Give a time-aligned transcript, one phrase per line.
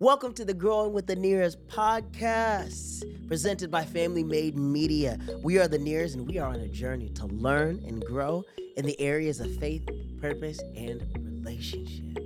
[0.00, 5.18] Welcome to the Growing with the Nhiras podcast, presented by Family Made Media.
[5.42, 8.44] We are the Nhiras, and we are on a journey to learn and grow
[8.76, 9.84] in the areas of faith,
[10.20, 12.16] purpose, and relationship.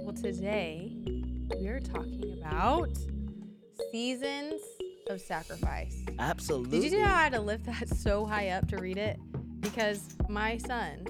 [0.00, 0.96] Well, today
[1.60, 2.90] we are talking about
[3.92, 4.60] seasons
[5.08, 6.02] of sacrifice.
[6.18, 6.80] Absolutely.
[6.80, 9.20] Did you know I had to lift that so high up to read it?
[9.60, 11.06] Because my son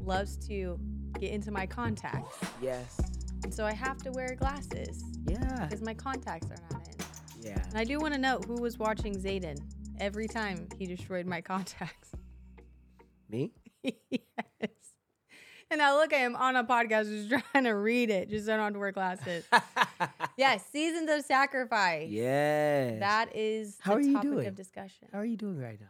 [0.00, 0.80] loves to
[1.20, 2.38] get into my contacts.
[2.62, 2.98] Yes.
[3.44, 5.66] And so I have to wear glasses Yeah.
[5.66, 6.94] because my contacts are not in.
[7.40, 7.62] Yeah.
[7.68, 9.58] And I do want to note who was watching Zayden
[10.00, 12.10] every time he destroyed my contacts.
[13.30, 13.52] Me?
[13.82, 13.92] yes.
[15.70, 18.54] And now look at him on a podcast just trying to read it just so
[18.54, 19.44] I don't have to wear glasses.
[20.38, 22.08] yes, seasons of sacrifice.
[22.10, 22.98] yes.
[23.00, 24.46] That is How the are you doing?
[24.46, 25.08] of discussion.
[25.12, 25.88] How are you doing right now?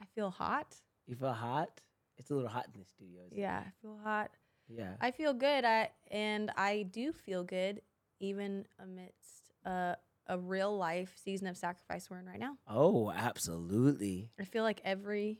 [0.00, 0.74] I feel hot.
[1.06, 1.80] You feel hot?
[2.18, 3.20] It's a little hot in the studio.
[3.26, 3.40] isn't it?
[3.42, 4.30] Yeah, I feel hot.
[4.68, 4.94] Yeah.
[5.00, 5.64] I feel good.
[5.64, 7.82] I and I do feel good
[8.20, 9.96] even amidst a
[10.28, 12.56] a real life season of sacrifice we're in right now.
[12.68, 14.30] Oh, absolutely.
[14.40, 15.38] I feel like every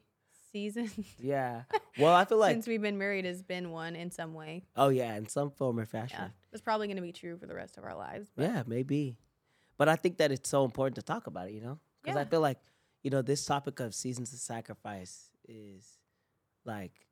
[0.52, 1.62] season Yeah.
[1.98, 4.64] Well, I feel like since we've been married has been one in some way.
[4.76, 6.18] oh yeah, in some form or fashion.
[6.20, 8.30] Yeah, it's probably going to be true for the rest of our lives.
[8.36, 9.16] But Yeah, maybe.
[9.78, 11.78] But I think that it's so important to talk about it, you know?
[12.02, 12.58] Because I feel like,
[13.02, 15.98] you know, this topic of seasons of sacrifice is
[16.64, 17.05] like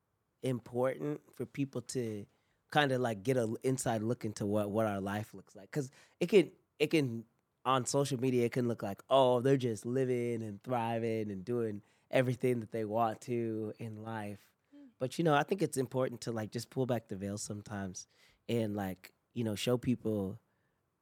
[0.44, 2.24] important for people to
[2.70, 5.70] kind of like get an inside look into what what our life looks like.
[5.70, 7.24] Because it can it can
[7.64, 11.80] on social media it can look like oh they're just living and thriving and doing
[12.10, 14.40] everything that they want to in life.
[14.74, 14.88] Mm.
[14.98, 18.06] But you know, I think it's important to like just pull back the veil sometimes
[18.48, 20.38] and like you know show people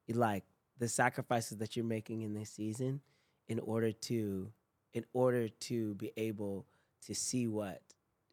[0.09, 0.45] like
[0.79, 3.01] the sacrifices that you're making in this season
[3.49, 4.51] in order to
[4.95, 6.67] in order to be able
[7.07, 7.81] to see what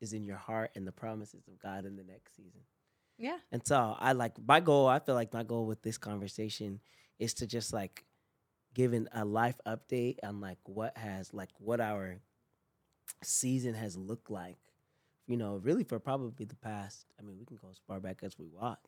[0.01, 2.61] is in your heart and the promises of God in the next season.
[3.17, 6.79] yeah, And so I like my goal, I feel like my goal with this conversation
[7.19, 8.05] is to just like
[8.73, 12.19] give an, a life update on like what has like what our
[13.23, 14.57] season has looked like.
[15.27, 18.19] You know, really for probably the past, I mean, we can go as far back
[18.23, 18.79] as we want.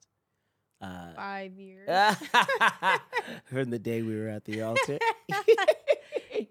[0.82, 1.88] Uh, five years.
[3.46, 4.98] from the day we were at the altar.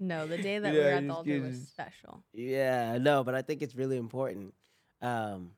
[0.01, 2.25] no, the day that Yeah, we were at just the altar was special.
[2.33, 4.55] yeah, no, but I think it's really important.
[5.03, 5.53] Um,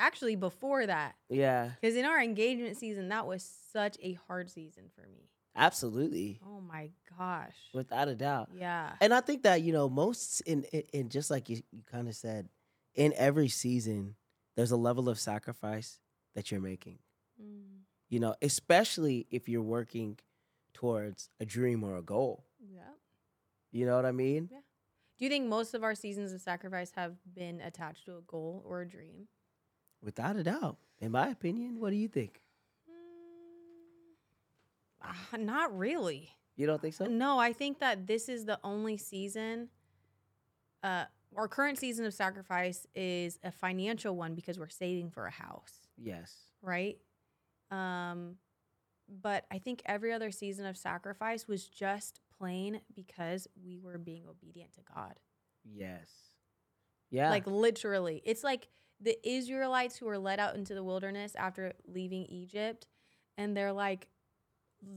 [0.00, 3.42] Actually, before that, yeah, because in our engagement season, that was
[3.72, 5.28] such a hard season for me.
[5.56, 7.56] absolutely, Oh my gosh.
[7.74, 8.48] without a doubt.
[8.54, 8.92] Yeah.
[9.00, 12.06] And I think that you know most in in, in just like you, you kind
[12.06, 12.48] of said,
[12.94, 14.14] in every season,
[14.54, 15.98] there's a level of sacrifice
[16.36, 17.00] that you're making.
[17.42, 20.18] Mm, You know, especially if you're working
[20.74, 22.44] towards a dream or a goal.
[22.60, 22.80] Yeah.
[23.72, 24.48] You know what I mean?
[24.50, 24.58] Yeah.
[25.18, 28.62] Do you think most of our seasons of sacrifice have been attached to a goal
[28.66, 29.26] or a dream?
[30.02, 30.78] Without a doubt.
[31.00, 32.40] In my opinion, what do you think?
[32.88, 32.94] Mm,
[35.02, 36.30] ah, not really.
[36.56, 37.06] You don't think so?
[37.06, 39.68] No, I think that this is the only season.
[40.82, 41.04] Uh,
[41.36, 45.72] our current season of sacrifice is a financial one because we're saving for a house,
[45.96, 46.34] Yes.
[46.62, 46.96] right?
[47.70, 48.36] Um,
[49.08, 54.24] but I think every other season of sacrifice was just plain because we were being
[54.28, 55.14] obedient to God.
[55.64, 56.08] Yes.
[57.10, 57.30] Yeah.
[57.30, 58.68] Like literally, it's like
[59.00, 62.86] the Israelites who were led out into the wilderness after leaving Egypt,
[63.36, 64.08] and they're like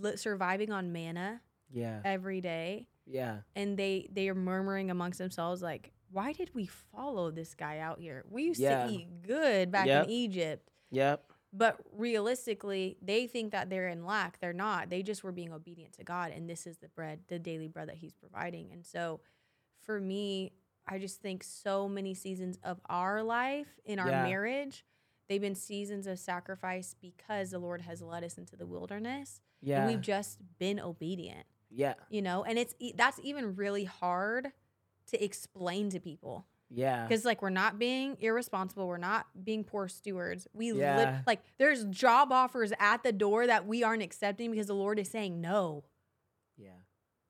[0.01, 1.41] li- surviving on manna
[1.71, 2.01] yeah.
[2.05, 2.87] every day.
[3.07, 3.37] Yeah.
[3.55, 7.99] and they they are murmuring amongst themselves like why did we follow this guy out
[7.99, 8.85] here we used Yeah.
[8.85, 10.05] to eat good back Yep.
[10.05, 11.30] in egypt Yep.
[11.53, 15.93] But realistically they think that they're in lack they're not they just were being obedient
[15.93, 19.19] to god and this is the bread the daily bread that he's providing and so
[19.81, 20.51] for me
[20.87, 24.23] i just think so many seasons of our life in our Yeah.
[24.23, 24.85] marriage
[25.27, 29.81] they've been seasons of sacrifice because the lord has led us into the wilderness Yeah.
[29.81, 31.95] and we've just been obedient yeah.
[32.09, 34.51] you know and it's that's even really hard
[35.07, 37.05] to explain to people Yeah.
[37.05, 38.87] because like we're not being irresponsible.
[38.87, 40.47] We're not being poor stewards.
[40.53, 41.21] We Yeah.
[41.27, 45.09] like there's job offers at the door that we aren't accepting because the lord is
[45.09, 45.83] saying no.
[46.57, 46.69] Yeah.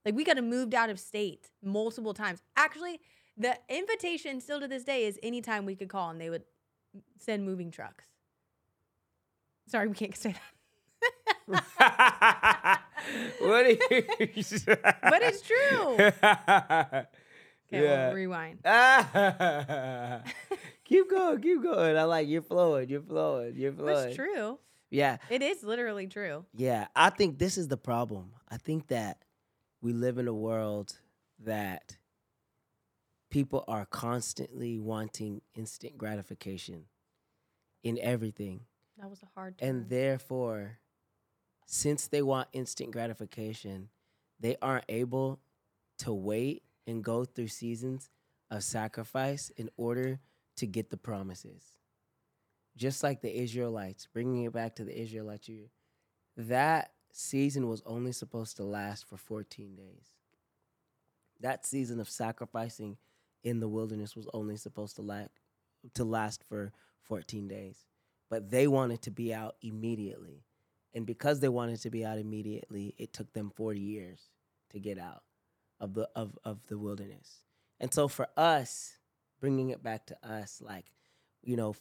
[0.05, 2.41] like we got to moved out of state multiple times.
[2.55, 2.99] Actually
[3.38, 6.43] the invitation still to this day is anytime we could call and they would
[7.17, 8.03] send moving trucks.
[9.67, 10.35] Sorry we can't say
[11.47, 12.81] that.
[13.39, 13.77] What are you
[14.67, 15.97] but it's true
[17.73, 18.07] okay Yeah.
[18.07, 18.59] we'll rewind
[20.85, 21.97] keep going, keep going.
[21.97, 24.07] I like you're flowing, you're flowing, you're flowing.
[24.09, 24.59] it's true
[24.89, 26.88] Yeah, it is literally true yeah.
[26.95, 28.31] I think this is the problem.
[28.50, 29.23] I think that
[29.81, 30.97] we live in a world
[31.39, 31.97] that
[33.29, 36.85] people are constantly wanting instant gratification
[37.83, 38.62] in everything.
[39.00, 40.77] That was a hard And therefore,
[41.65, 43.89] since they want instant gratification,
[44.39, 45.39] they aren't able
[46.00, 48.09] to wait and go through seasons
[48.49, 50.19] of sacrifice in order
[50.57, 51.63] to get the promises.
[52.77, 55.49] Just like the Israelites, bringing it back to the Israelites,
[56.37, 60.09] that season was only supposed to last for 14 days.
[61.39, 62.97] That season of sacrificing
[63.43, 65.29] in the wilderness was only supposed to last
[65.95, 66.71] to last for
[67.03, 67.85] 14 days.
[68.29, 70.45] But they wanted to be out immediately.
[70.93, 74.29] And because they wanted to be out immediately, it took them 40 years
[74.69, 75.23] to get out
[75.81, 77.41] of the of, of the wilderness.
[77.81, 78.93] And so for us,
[79.41, 80.85] bringing it back to us, like,
[81.41, 81.75] you know,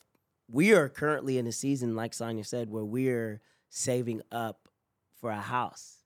[0.48, 4.68] we are currently in a season, like Sonia said, where we're saving up
[5.20, 5.98] for a house.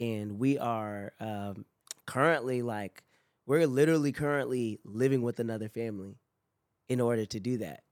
[0.00, 1.66] And we are um,
[2.06, 3.04] currently like,
[3.46, 6.16] we're literally currently living with another family
[6.88, 7.82] in order to do that.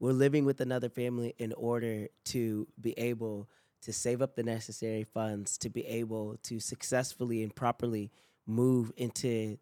[0.00, 3.50] We're living with another family in order to be able
[3.82, 8.10] to save up the necessary funds to be able to successfully and properly
[8.50, 9.58] move into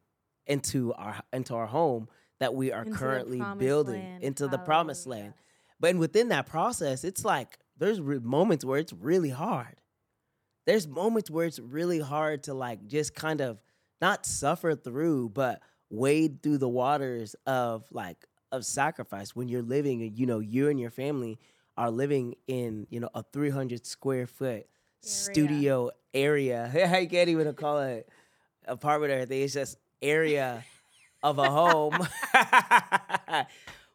[0.46, 2.08] into our into our home
[2.40, 4.23] that we are Into currently building land.
[4.23, 5.35] into the promised land.
[5.81, 9.76] But within that process, it's like there's re- moments where it's really hard.
[10.67, 13.58] There's moments where it's really hard to like just kind of
[14.00, 15.61] not suffer through, but
[15.91, 18.17] wade through the waters of like
[18.52, 21.38] of sacrifice when you're living, you know, you and your family
[21.76, 24.67] are living in, you know, a 300 square foot
[25.00, 26.70] studio area.
[26.93, 28.08] I can't even call it
[28.69, 29.43] apartment or anything.
[29.43, 30.65] It's just area
[31.23, 31.99] of a home.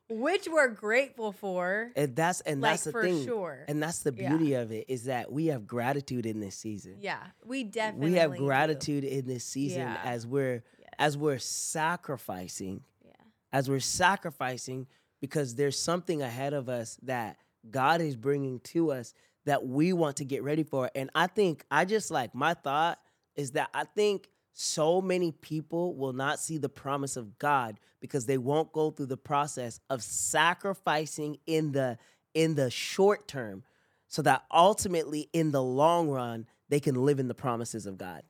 [0.09, 1.89] Which we're grateful for.
[1.95, 3.25] and that's and like that's the for thing.
[3.25, 3.63] sure.
[3.67, 4.29] And that's the Yeah.
[4.29, 6.97] beauty of it is that we have gratitude in this season.
[6.99, 8.45] yeah, we definitely we have do.
[8.45, 10.01] gratitude in this season Yeah.
[10.03, 10.89] as we're Yes.
[10.99, 13.11] as we're sacrificing Yeah.
[13.51, 14.87] as we're sacrificing
[15.21, 17.37] because there's something ahead of us that
[17.71, 19.13] God is bringing to us
[19.45, 20.91] that we want to get ready for.
[20.93, 22.99] And I think I just like my thought
[23.35, 28.27] is that I think so many people will not see the promise of God because
[28.27, 31.97] they won't go through the process of sacrificing in the
[32.33, 33.63] in the short term
[34.07, 38.23] so that ultimately in the long run they can live in the promises of God.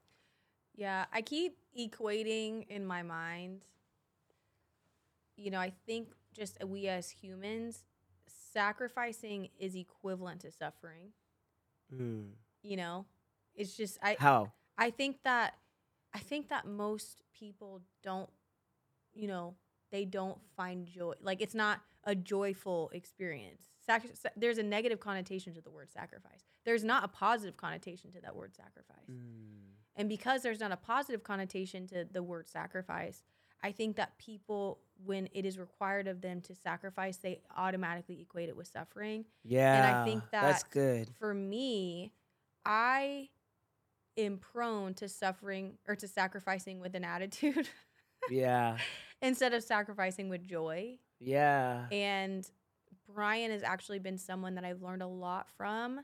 [0.75, 3.61] Yeah, I keep equating in my mind.
[5.35, 7.83] You know, I think just we as humans,
[8.53, 11.11] sacrificing is equivalent to suffering.
[11.93, 12.29] Mm.
[12.61, 13.05] You know,
[13.55, 14.51] it's just I How?
[14.77, 15.55] I think that
[16.13, 18.29] I think that most people don't,
[19.13, 19.55] you know,
[19.91, 21.13] they don't find joy.
[21.21, 23.63] Like it's not a joyful experience.
[23.85, 26.43] Sac- sa- there's a negative connotation to the word sacrifice.
[26.65, 29.09] There's not a positive connotation to that word sacrifice.
[29.11, 29.73] Mm.
[29.95, 33.21] And because there's not a positive connotation to the word sacrifice,
[33.61, 38.49] I think that people, when it is required of them to sacrifice, they automatically equate
[38.49, 39.25] it with suffering.
[39.43, 39.75] Yeah.
[39.75, 41.09] And I think that that's good.
[41.19, 42.11] For me,
[42.65, 43.29] I
[44.17, 47.67] am prone to suffering or to sacrificing with an attitude
[48.29, 48.77] Yeah.
[49.21, 50.97] instead of sacrificing with joy.
[51.19, 51.85] Yeah.
[51.91, 52.49] And
[53.13, 56.01] Brian has actually been someone that I've learned a lot from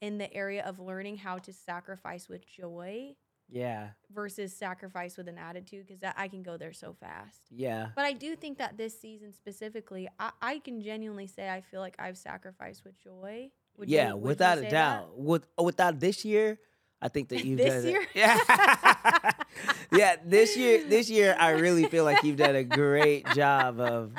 [0.00, 3.14] in the area of learning how to sacrifice with joy
[3.48, 3.90] Yeah.
[4.12, 7.42] versus sacrifice with an attitude because I can go there so fast.
[7.50, 7.88] Yeah.
[7.94, 11.80] But I do think that this season specifically, I, I can genuinely say I feel
[11.80, 13.50] like I've sacrificed with joy.
[13.78, 14.70] Would yeah, you without a that?
[14.70, 15.18] doubt.
[15.18, 16.58] With without this year,
[17.02, 18.06] I think that you've This done it- year?
[18.14, 19.30] Yeah.
[19.92, 24.12] yeah, this year this year I really feel like you've done a great job of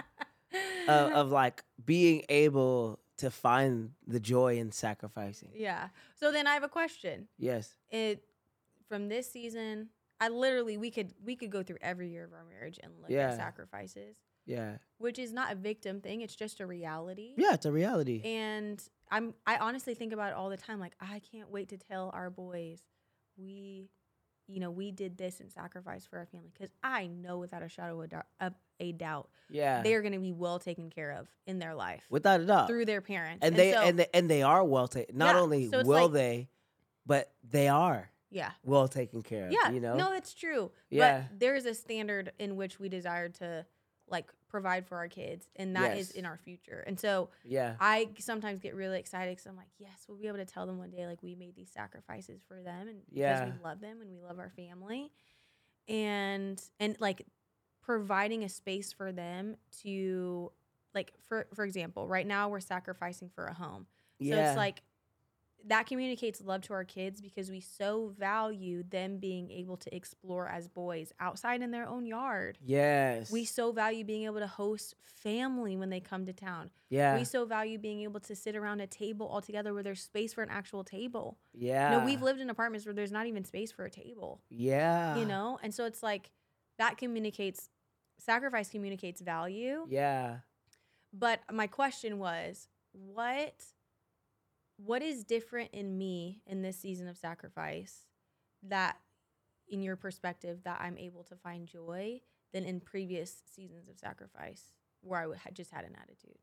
[0.88, 5.50] of, of like being able to find the joy in sacrificing.
[5.56, 5.88] Yeah.
[6.20, 7.28] So then I have a question.
[7.38, 7.70] Yes.
[7.90, 8.24] It
[8.90, 12.44] from this season, I literally we could we could go through every year of our
[12.50, 13.30] marriage and look Yeah.
[13.32, 14.78] at sacrifices, Yeah.
[14.98, 16.22] which is not a victim thing.
[16.22, 17.34] It's just a reality.
[17.38, 18.22] Yeah, it's a reality.
[18.24, 18.82] And
[19.14, 20.80] I'm I honestly think about it all the time.
[20.80, 22.80] Like I can't wait to tell our boys
[23.38, 23.90] we,
[24.48, 27.70] you know, we did this and sacrifice for our family because I know without a
[27.70, 29.82] shadow of a dou- of a doubt yeah.
[29.84, 32.68] they're going to be well taken care of in their life Without a doubt.
[32.68, 33.46] through their parents.
[33.46, 35.16] and they so, and they, and they are well taken.
[35.18, 36.50] Not Yeah, only so will like- they,
[37.06, 38.52] but they are yeah.
[38.66, 39.52] well taken care of.
[39.54, 39.96] Yeah, you know.
[39.96, 40.72] no, that's true.
[40.90, 41.26] Yeah.
[41.30, 43.66] But there is a standard in which we desire to
[44.10, 46.12] like provide for our kids, and that is Yes.
[46.12, 46.84] in our future.
[46.86, 47.76] And so yeah.
[47.80, 50.78] I sometimes get really excited because I'm like, yes, we'll be able to tell them
[50.78, 53.40] one day like we made these sacrifices for them, and Yeah.
[53.46, 55.12] because we love them and we love our family,
[55.88, 57.26] and and like
[57.82, 60.52] providing a space for them to
[60.94, 63.88] like for for example, right now we're sacrificing for a home.
[64.22, 64.50] So yeah.
[64.50, 64.82] it's like
[65.66, 70.48] that communicates love to our kids because we so value them being able to explore
[70.48, 72.58] as boys outside in their own yard.
[72.62, 73.32] Yes.
[73.32, 76.70] We so value being able to host family when they come to town.
[76.90, 77.18] yeah.
[77.18, 80.34] We so value being able to sit around a table all together where there's space
[80.34, 81.38] for an actual table.
[81.54, 81.94] yeah.
[81.94, 85.16] You know, we've lived in apartments where there's not even space for a table, Yeah.
[85.18, 85.60] you know?
[85.64, 86.32] And so it's like
[86.78, 87.70] that communicates,
[88.20, 89.86] sacrifice communicates value.
[89.90, 90.40] Yeah.
[91.14, 93.64] But my question was, what
[94.86, 98.08] what is different in me in this season of sacrifice
[98.64, 98.98] that
[99.68, 102.22] in your perspective that I'm able to find joy
[102.54, 106.38] than in previous seasons of sacrifice where I had just had an attitude?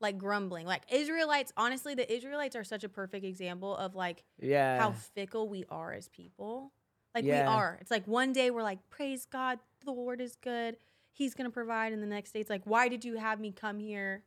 [0.00, 0.66] Like grumbling.
[0.66, 4.78] Like Israelites, honestly, the Israelites are such a perfect example of like Yeah.
[4.78, 6.72] how fickle we are as people.
[7.14, 7.78] Like we are.
[7.80, 10.76] It's like one day we're like, praise God, the Lord is good.
[11.12, 11.92] He's gonna provide.
[11.92, 14.22] And the next day it's like, why did you have me come here?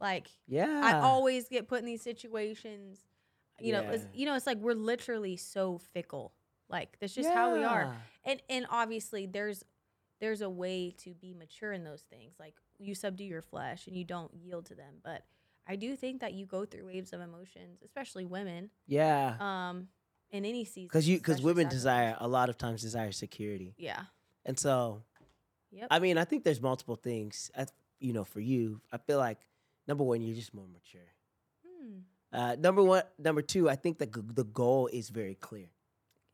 [0.00, 0.80] Like yeah.
[0.84, 2.98] I always get put in these situations.
[3.60, 6.32] You know, it's, you know, it's like we're literally so fickle.
[6.70, 7.94] Like that's just how we are.
[8.24, 9.64] And and obviously there's
[10.20, 12.34] there's a way to be mature in those things.
[12.38, 14.94] Like you subdue your flesh and you don't yield to them.
[15.04, 15.24] But
[15.66, 18.70] I do think that you go through waves of emotions, especially women.
[18.86, 19.36] Yeah.
[19.40, 19.88] Um,
[20.30, 20.86] in any season.
[20.86, 24.04] Because you because women desire a lot of times desire security, Yeah.
[24.46, 25.02] and so
[25.72, 25.88] Yep.
[25.90, 27.50] I mean I think there's multiple things.
[27.56, 27.66] I,
[27.98, 29.38] you know, for you, I feel like
[29.90, 31.00] number one, you're just more mature.
[31.66, 31.98] Hmm.
[32.32, 35.70] Uh, number one, number two, I think that g- the goal is very clear.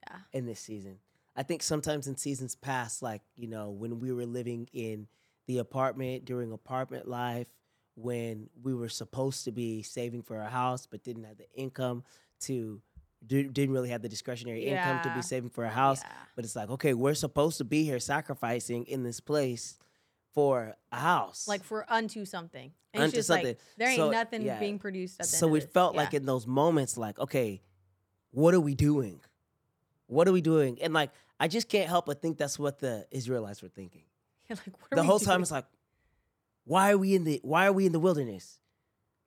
[0.09, 0.19] Yeah.
[0.33, 0.99] in this season.
[1.35, 5.09] I think sometimes in seasons past, like, you know, when we were living in
[5.49, 7.49] the apartment during apartment life,
[7.97, 12.05] when we were supposed to be saving for a house but didn't have the income
[12.43, 12.81] to,
[13.27, 16.03] do, didn't really have the discretionary income to be saving for a house.
[16.05, 16.13] Yeah.
[16.37, 19.77] But it's like, okay, we're supposed to be here sacrificing in this place
[20.37, 21.49] for a house.
[21.49, 22.71] Like for unto something.
[22.93, 23.47] And Unto something.
[23.47, 24.61] like there ain't So, nothing yeah.
[24.61, 26.03] being produced at the so we felt Yeah.
[26.03, 27.63] like in those moments, like, okay,
[28.33, 29.21] what are we doing?
[30.09, 30.79] What are we doing?
[30.83, 34.03] And like, I just can't help but think that's what the Israelites were thinking.
[34.49, 35.43] You're like, what are The whole time doing?
[35.43, 35.65] it's like,
[36.65, 38.59] why are we in the why are we in the wilderness?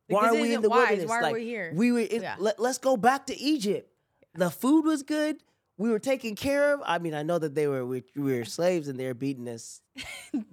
[0.08, 0.90] Why are we in the wise.
[0.90, 1.10] wilderness?
[1.10, 1.72] Why are like, we here?
[1.76, 2.36] We were if, Yeah.
[2.38, 3.92] let, let's go back to Egypt.
[4.36, 5.38] The food was good.
[5.80, 6.82] We were taken care of.
[6.86, 9.48] I mean, I know that they were we, we were slaves and they were beating
[9.48, 9.80] us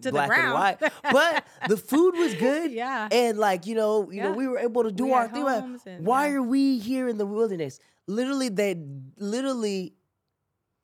[0.02, 0.44] to black the ground.
[0.44, 2.70] and white, but the food was good.
[2.70, 3.08] yeah.
[3.10, 5.44] And like you know, you know, we were able to do We our thing.
[5.46, 6.34] And- why yeah.
[6.34, 7.80] are we here in the wilderness?
[8.06, 8.76] Literally, they
[9.18, 9.94] literally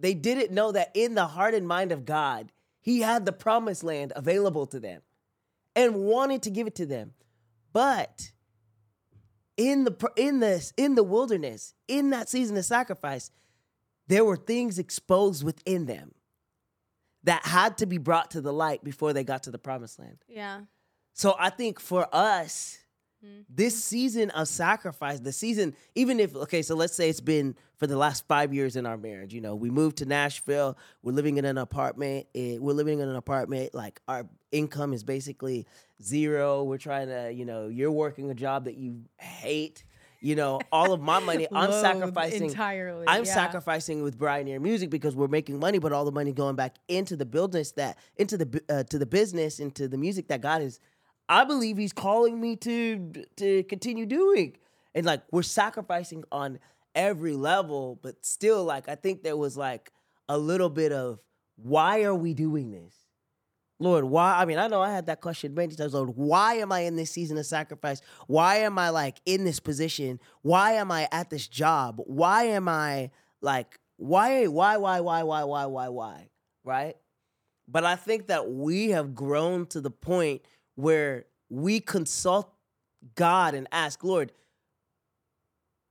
[0.01, 3.85] they didn't know that in the heart and mind of God, He had the promised
[3.85, 5.03] land available to them,
[5.77, 7.13] and wanted to give it to them.
[7.73, 8.33] But
[9.57, 13.31] in the in this in the wilderness, in that season of sacrifice,
[14.13, 16.13] there were things exposed within them
[17.25, 20.19] that had to be brought to the light before they got to the promised land.
[20.29, 20.63] yeah.
[21.15, 22.79] So I think for us,
[23.25, 23.45] Mhm.
[23.49, 27.87] this season of sacrifice, the season, even if, okay, so let's say it's been for
[27.87, 31.37] the last five years in our marriage, you know, we moved to Nashville, we're living
[31.37, 35.67] in an apartment, eh, we're living in an apartment, like our income is basically
[36.03, 36.65] zero.
[36.65, 39.85] We're trying to, you know, you're working a job that you hate,
[40.23, 42.45] you know, all of my money, I'm sacrificing.
[42.45, 43.05] entirely.
[43.09, 43.35] I'm yeah.
[43.35, 46.77] sacrificing with Brian Nhira Music because we're making money, but all the money going back
[46.87, 50.63] into the business that into the uh, to the business into the music that God
[50.63, 50.79] is.
[51.29, 54.57] I believe He's calling me to to continue doing,
[54.95, 56.61] and like we're sacrificing on
[56.95, 59.91] every level, but still, like I think there was like
[60.29, 61.19] a little bit of
[61.57, 62.95] why are we doing this,
[63.83, 64.05] Lord?
[64.05, 64.35] Why?
[64.39, 65.95] I mean, I know I had that question many times.
[65.95, 68.01] Lord, why am I in this season of sacrifice?
[68.27, 70.21] Why am I like in this position?
[70.43, 72.01] Why am I at this job?
[72.07, 73.11] Why am I
[73.41, 76.29] like why why why why why why why why?
[76.65, 76.97] Right?
[77.69, 80.43] But I think that we have grown to the point
[80.75, 82.53] where we consult
[83.15, 84.33] God and ask, Lord,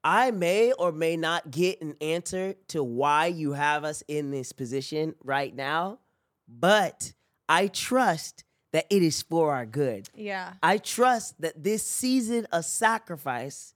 [0.03, 4.51] I may or may not get an answer to why you have us in this
[4.51, 5.99] position right now,
[6.47, 7.13] but
[7.47, 10.09] I trust that it is for our good.
[10.15, 10.53] Yeah.
[10.63, 13.73] I trust that this season of sacrifice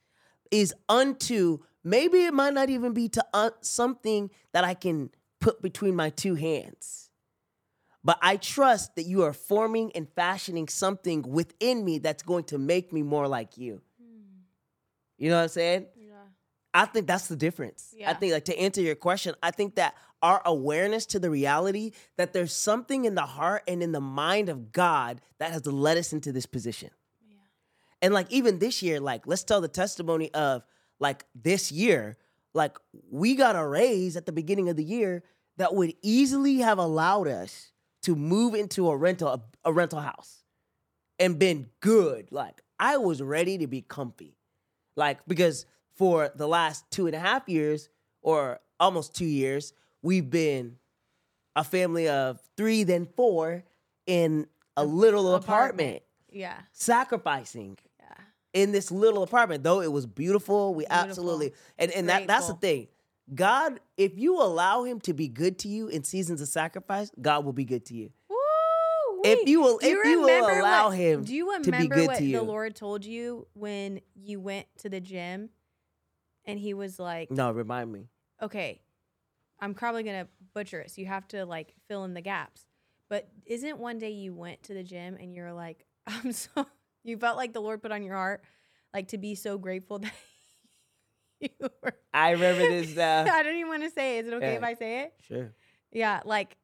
[0.51, 5.61] is unto maybe it might not even be to uh, something that I can put
[5.61, 7.09] between my two hands.
[8.03, 12.57] But I trust that you are forming and fashioning something within me that's going to
[12.57, 13.81] make me more like you.
[15.17, 15.85] You know what I'm saying?
[16.75, 16.81] Yeah.
[16.81, 17.93] I think that's the difference.
[18.05, 21.91] I think like to answer your question, I think that our awareness to the reality
[22.17, 25.97] that there's something in the heart and in the mind of God that has led
[25.97, 26.89] us into this position.
[27.27, 27.37] Yeah.
[28.01, 30.63] And like even this year, like let's tell the testimony of
[30.99, 32.17] like this year,
[32.53, 32.77] like
[33.09, 35.23] we got a raise at the beginning of the year
[35.57, 37.71] that would easily have allowed us
[38.03, 40.43] to move into a rental a, a rental house
[41.19, 42.31] and been good.
[42.31, 44.37] Like I was ready to be comfy.
[44.95, 47.89] Like because for the last two and a half years
[48.21, 50.77] or almost two years, we've been
[51.55, 53.63] a family of three, then four
[54.05, 54.47] in
[54.77, 56.03] a little apartment, Apartment.
[56.29, 56.57] Yeah.
[56.73, 58.05] sacrificing Yeah.
[58.53, 59.63] in this little apartment.
[59.63, 61.09] Though it was beautiful, we Beautiful.
[61.09, 62.87] absolutely and and that that's the thing.
[63.33, 67.43] God, if you allow Him to be good to you in seasons of sacrifice, God
[67.45, 68.11] will be good to you.
[68.29, 68.35] Woo!
[69.23, 71.71] If you will- Do if you will remember allow what- him do you to be
[71.71, 72.37] remember good what to you.
[72.37, 75.49] the Lord told you when you went to the gym,
[76.45, 78.07] and He was like, No, remind me.
[78.41, 78.81] okay,
[79.59, 82.65] I'm probably gonna butcher it, so you have to like fill in the gaps.
[83.09, 86.65] But isn't one day you went to the gym and you're like, I'm so
[87.03, 88.43] you felt like the Lord put on your heart,
[88.93, 90.11] like to be so grateful that
[91.39, 91.95] you were.
[92.13, 93.23] I remember this now.
[93.31, 94.25] I don't even want to say it.
[94.25, 95.13] Is it okay if I say it?
[95.27, 95.53] Sure.
[95.91, 96.57] Yeah, like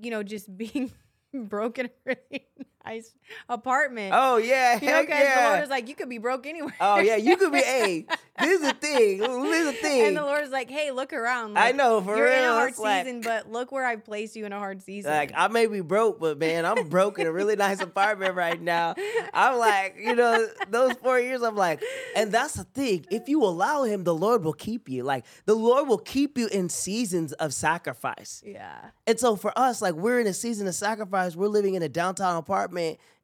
[0.00, 0.90] you know, just being
[1.34, 2.46] broken really
[2.84, 3.12] nice
[3.48, 4.12] apartment.
[4.16, 5.62] Oh yeah, you know, because the Lord yeah.
[5.62, 6.74] is like, you could be broke anywhere.
[6.80, 7.60] Oh yeah, you could be.
[7.60, 8.06] Hey,
[8.38, 9.18] this is the thing.
[9.18, 10.06] This is the thing.
[10.06, 11.58] And the Lord is like, hey, look around.
[11.58, 12.38] I know for you're real.
[12.38, 15.10] in a hard like, season, but look where I've placed you in a hard season.
[15.10, 18.60] like I may be broke, but man, I'm broke in a really nice apartment right
[18.60, 18.94] now.
[19.34, 21.82] I'm like, you know, those four years, I'm like,
[22.16, 23.06] and that's the thing.
[23.10, 25.02] If you allow Him, the Lord will keep you.
[25.02, 28.42] Like the Lord will keep you in seasons of sacrifice.
[28.44, 31.36] yeah, And so for us, like we're in a season of sacrifice.
[31.36, 32.69] We're living in a downtown apartment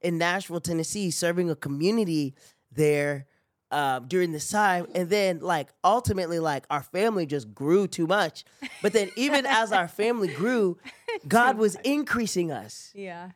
[0.01, 2.35] in Nashville, Tennessee, serving a community
[2.73, 3.27] there
[3.71, 4.87] uh, during this time.
[4.95, 8.45] And then like ultimately, like our family just grew too much.
[8.83, 10.79] But then even as our family grew,
[11.29, 12.93] God was increasing us.
[12.95, 13.31] yeah,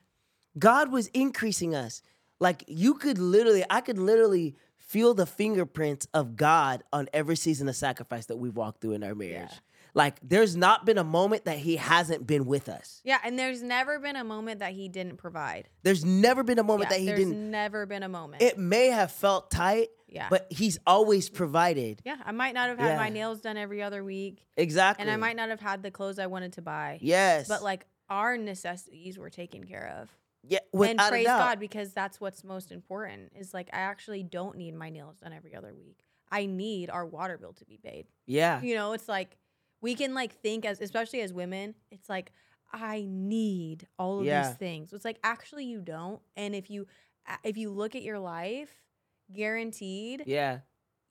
[0.58, 2.02] God was increasing us.
[2.38, 7.68] Like you could literally, I could literally feel the fingerprints of God on every season
[7.68, 9.50] of sacrifice that we've walked through in our marriage.
[9.52, 9.58] Yeah.
[9.94, 13.00] Like there's not been a moment that he hasn't been with us.
[13.04, 13.18] yeah.
[13.24, 15.68] And there's never been a moment that He didn't provide.
[15.82, 17.32] There's never been a moment Yeah, that he there's didn't.
[17.34, 18.42] There's never been a moment.
[18.42, 22.02] It may have felt tight, yeah, but he's always provided.
[22.04, 25.02] yeah, I might not have had my nails done every other week, Exactly.
[25.02, 26.98] and I might not have had the clothes I wanted to buy.
[27.00, 27.48] Yes.
[27.48, 30.08] But like our necessities were taken care of.
[30.42, 31.26] yeah, and praise.
[31.26, 33.32] God because that's what's most important.
[33.36, 35.98] Is like I actually don't need my nails done every other week.
[36.32, 38.06] I need our water bill to be paid.
[38.26, 38.62] Yeah.
[38.62, 39.36] You know, it's like
[39.80, 42.32] we can like think as especially as women, it's like
[42.72, 44.48] I need all of Yeah.
[44.48, 44.92] these things.
[44.92, 46.20] It's like actually you don't.
[46.36, 46.86] And if you
[47.44, 48.70] if you look at your life,
[49.32, 50.60] guaranteed Yeah.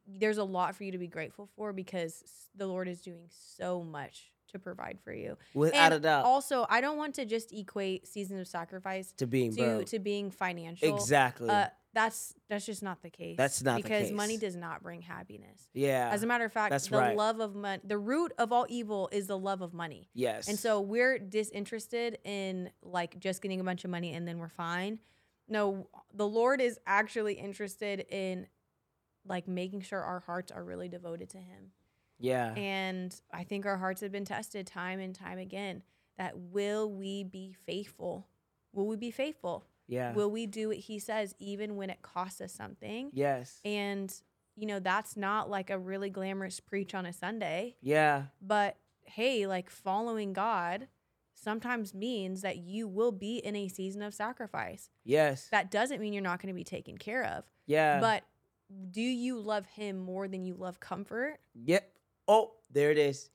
[0.07, 2.23] there's a lot for you to be grateful for because
[2.55, 5.37] the Lord is doing so much to provide for you.
[5.53, 6.25] Without and a doubt.
[6.25, 9.85] also, I don't want to just equate seasons of sacrifice to being to broke.
[9.87, 10.95] to being financial.
[10.95, 11.49] Exactly.
[11.49, 13.35] Uh, that's that's just not the case.
[13.37, 15.67] That's not the because money does not bring happiness.
[15.73, 16.09] yeah.
[16.13, 17.15] As a matter of fact, that's the right.
[17.17, 20.09] love of money, the root of all evil is the love of money.
[20.13, 20.47] yes.
[20.47, 24.49] And so we're disinterested in like just getting a bunch of money and then we're
[24.49, 24.99] fine.
[25.47, 28.45] No, the Lord is actually interested in
[29.25, 31.71] like making sure our hearts are really devoted to Him.
[32.19, 32.53] yeah.
[32.53, 35.81] And I think our hearts have been tested time and time again.
[36.17, 38.27] That will we be faithful?
[38.73, 39.65] Will we be faithful?
[39.89, 40.13] Yeah.
[40.13, 43.09] Will we do what He says even when it costs us something?
[43.13, 43.59] yes.
[43.65, 44.13] And,
[44.55, 48.23] you know, that's not like a really glamorous preach on a Sunday, yeah.
[48.41, 50.87] but hey, like following God
[51.33, 54.89] sometimes means that you will be in a season of sacrifice.
[55.03, 55.47] Yes.
[55.51, 57.45] That doesn't mean you're not going to be taken care of.
[57.65, 57.99] yeah.
[57.99, 58.23] But
[58.91, 61.39] do you love Him more than you love comfort?
[61.55, 61.91] Yep.
[62.27, 63.31] Oh, there it is.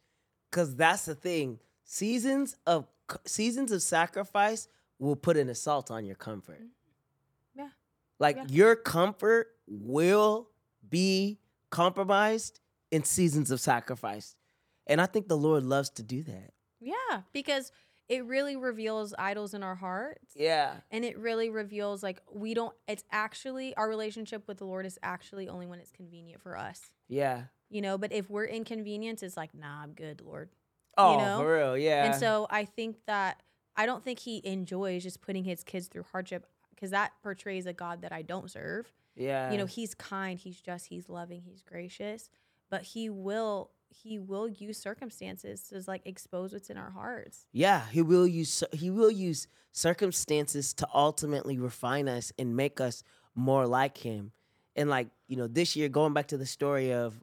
[0.53, 1.59] Cause that's the thing.
[1.83, 2.87] Seasons of
[3.27, 6.63] seasons of sacrifice will put an assault on your comfort.
[6.63, 6.69] Mm.
[7.55, 7.69] Yeah.
[8.19, 8.45] Like Yeah.
[8.49, 10.51] your comfort will
[10.89, 14.37] be compromised in seasons of sacrifice.
[14.87, 16.53] And I think the Lord loves to do that.
[16.81, 17.73] Yeah, because
[18.09, 20.35] it really reveals idols in our hearts.
[20.37, 20.75] Yeah.
[20.91, 24.99] And it really reveals like we don't it's actually our relationship with the Lord is
[25.03, 26.91] actually only when it's convenient for us.
[27.09, 27.45] Yeah.
[27.71, 30.51] You know, but if we're inconvenienced, it's like, nah, I'm good, Lord.
[30.97, 31.39] Oh, know?
[31.39, 31.79] for real.
[31.79, 32.05] Yeah.
[32.05, 33.43] And so I think that
[33.77, 37.73] I don't think he enjoys just putting his kids through hardship because that portrays a
[37.73, 38.93] God that I don't serve.
[39.17, 39.51] yeah.
[39.51, 42.31] You know, he's kind, he's just, he's loving, he's gracious,
[42.71, 47.47] but he will he will use circumstances to like expose what's in our hearts.
[47.53, 53.03] Yeah, he will use he will use circumstances to ultimately refine us and make us
[53.35, 54.33] more like him.
[54.77, 57.15] And like, you know, this year going back to the story of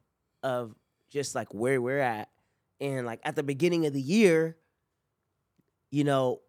[0.42, 0.74] of
[1.10, 2.30] just like where we're at
[2.80, 4.56] and like at the beginning of the year,
[5.92, 6.40] you know,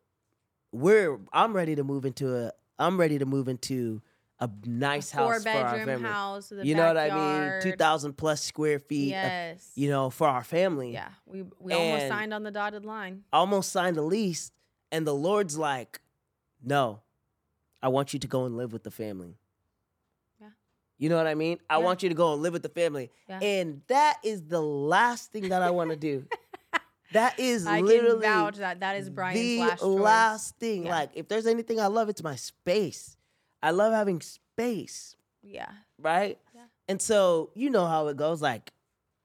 [0.72, 4.02] we're I'm ready to move into a I'm ready to move into
[4.40, 6.10] a nice Four house for our bedroom family.
[6.10, 7.62] house with a you know what I mean?
[7.62, 9.72] 2000 plus square feet, of- Yes.
[9.76, 10.92] you know, for our family.
[10.94, 11.10] yeah.
[11.28, 13.24] We we almost signed on the dotted line.
[13.32, 14.52] almost signed a lease,
[14.92, 16.02] and the Lord's like,
[16.64, 17.02] "No,
[17.82, 19.38] I want you to go and live with the family."
[20.42, 20.48] Yeah.
[20.98, 21.60] You know what I mean?
[21.70, 21.84] I Yeah.
[21.84, 23.12] want you to go and live with the family.
[23.30, 23.40] Yeah.
[23.40, 26.26] And that is the last thing that I want to do.
[27.13, 30.86] that is I literally can vouch that that is Brian's the last last thing.
[30.86, 30.91] Yeah.
[30.91, 33.17] Like, if there's anything I love, it's my space.
[33.62, 35.69] I love having space, Yeah.
[35.97, 36.38] right?
[36.54, 36.62] Yeah.
[36.88, 38.41] And so you know how it goes.
[38.41, 38.71] Like,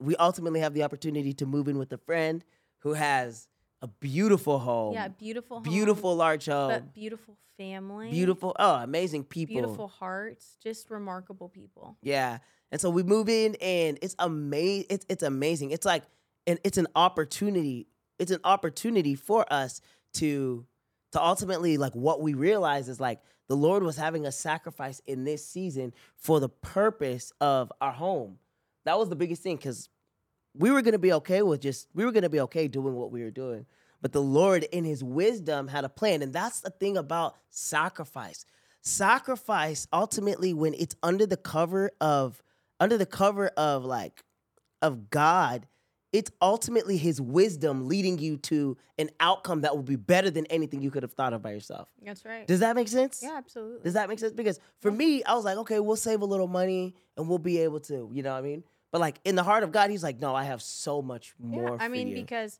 [0.01, 2.45] we ultimately have the opportunity to move in with a friend
[2.79, 3.49] who has
[3.83, 5.09] a beautiful home, Yeah.
[5.09, 5.57] Beautiful.
[5.59, 8.11] home, beautiful large home, beautiful family.
[8.11, 9.55] beautiful, oh, amazing people.
[9.55, 10.57] Beautiful hearts.
[10.63, 11.97] Just remarkable people.
[12.03, 12.39] Yeah.
[12.71, 14.87] And so we move in and it's amazing.
[14.91, 15.71] It's, it's amazing.
[15.73, 16.05] It's like,
[16.49, 17.87] and it's an opportunity.
[18.19, 19.83] It's an opportunity for us
[20.15, 20.67] to,
[21.13, 25.25] to ultimately like what we realize is like the Lord was having a sacrifice in
[25.25, 28.39] this season for the purpose of our home.
[28.87, 29.91] That was the biggest thing because
[30.55, 32.95] we were going to be okay with just, we were going to be okay doing
[32.95, 33.67] what we were doing.
[34.01, 36.23] But the Lord, in his wisdom, had a plan.
[36.23, 38.47] And that's the thing about sacrifice.
[38.81, 42.43] Sacrifice, ultimately, when it's under the cover of,
[42.81, 44.25] under the cover of like,
[44.81, 45.67] of God,
[46.13, 50.81] it's ultimately his wisdom leading you to an outcome that will be better than anything
[50.81, 51.89] you could have thought of by yourself.
[52.03, 52.47] That's right.
[52.47, 53.21] Does that make sense?
[53.23, 53.83] yeah, absolutely.
[53.85, 54.33] Does that make sense?
[54.33, 57.59] Because for me, I was like, okay, we'll save a little money and we'll be
[57.59, 58.65] able to, you know what I mean?
[58.91, 61.77] But like in the heart of God, he's like, no, I have so much more.
[61.79, 62.15] yeah, I mean, you.
[62.15, 62.59] because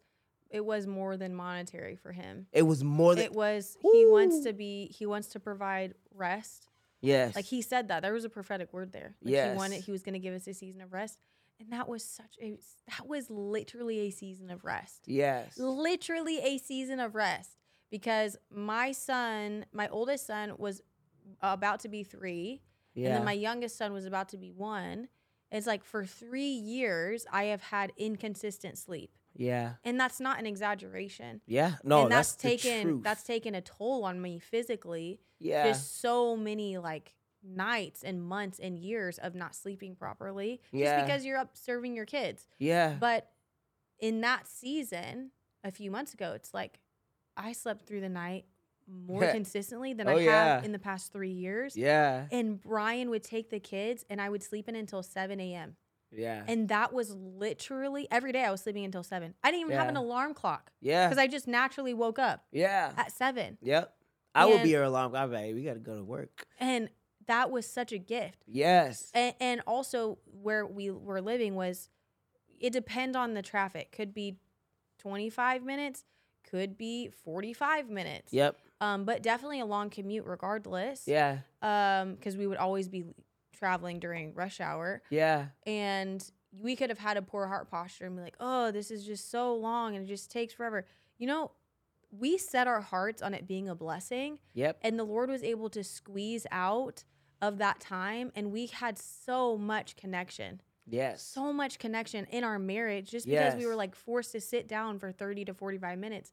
[0.51, 2.47] it was more than monetary for him.
[2.53, 6.69] it was more than It was he wants to be he wants to provide rest.
[7.01, 9.15] yes, Like he said that there was a prophetic word there.
[9.23, 9.53] Like Yes.
[9.53, 11.19] he wanted he was going to give us a season of rest,
[11.61, 15.05] and that was such a that was literally a season of rest.
[15.07, 17.57] yes, Literally a season of rest
[17.91, 20.83] because my son, my oldest son, was
[21.41, 22.63] about to be three,
[22.97, 25.09] and then my youngest son was about to be one.
[25.51, 30.47] It's like for three years I have had inconsistent sleep, yeah, and that's not an
[30.47, 31.41] exaggeration.
[31.47, 31.73] yeah.
[31.85, 36.37] No, and that's, that's, taken that's taken a toll on me physically yeah, just so
[36.37, 40.97] many like nights and months and years of not sleeping properly Yeah.
[40.97, 42.47] just because you're up serving your kids.
[42.59, 43.31] yeah, But
[43.99, 45.31] in that season,
[45.65, 46.81] a few months ago, it's like
[47.37, 48.45] I slept through the night
[48.89, 50.55] more consistently than Oh, I yeah.
[50.57, 51.77] have in the past three years.
[51.77, 55.77] yeah, And Brian would take the kids and I would sleep in until 7 a.m.
[56.11, 59.35] yeah, And that was literally every day I was sleeping until 7.
[59.45, 62.93] I didn't even have an alarm clock yeah, because I just naturally woke up yeah,
[62.97, 63.59] at 7.
[63.63, 63.95] yep.
[64.35, 65.15] I And- be your alarm.
[65.15, 66.47] I'm like, we got to go to work.
[66.61, 66.89] And
[67.29, 68.45] that was such a gift.
[68.47, 71.89] Yes, and, and also where we were living was
[72.61, 73.93] it depend on the traffic.
[73.93, 74.37] Could be
[74.99, 76.05] 25 minutes
[76.51, 78.33] could be 45 minutes.
[78.33, 81.07] Yep, um but definitely a long commute regardless.
[81.07, 83.05] Yeah, um because we would always be
[83.57, 85.03] traveling during rush hour.
[85.11, 88.91] Yeah, and we could have had a poor heart posture and be like oh this
[88.91, 90.87] is just so long and it just takes forever.
[91.19, 91.53] You know
[92.11, 94.39] we set our hearts on it being a blessing.
[94.55, 97.05] Yep, and the Lord was able to squeeze out
[97.41, 100.61] of that time and we had so much connection.
[100.91, 104.67] Yes, so much connection in our marriage just because we were like forced to sit
[104.67, 106.33] down for 30 to 45 minutes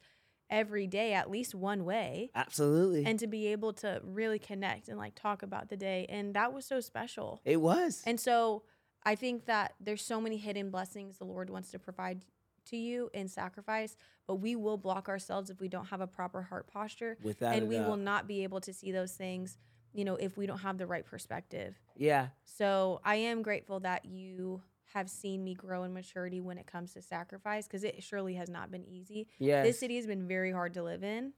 [0.49, 2.31] every day at least one way.
[2.35, 3.05] Absolutely.
[3.05, 6.53] and to be able to really connect and like talk about the day and that
[6.53, 7.41] was so special.
[7.43, 8.01] It was.
[8.05, 8.63] and so
[9.03, 12.25] i think that there's so many hidden blessings the lord wants to provide
[12.65, 13.95] to you in sacrifice
[14.27, 17.17] but we will block ourselves if we don't have a proper heart posture.
[17.23, 19.57] Without and we will not be able to see those things
[19.95, 21.75] you know if we don't have the right perspective.
[21.95, 24.61] Yeah, so i am grateful that you
[24.93, 28.49] have seen me grow in maturity when it comes to sacrifice because it surely has
[28.49, 29.27] not been easy.
[29.39, 31.33] Yes, this city has been very hard to live in.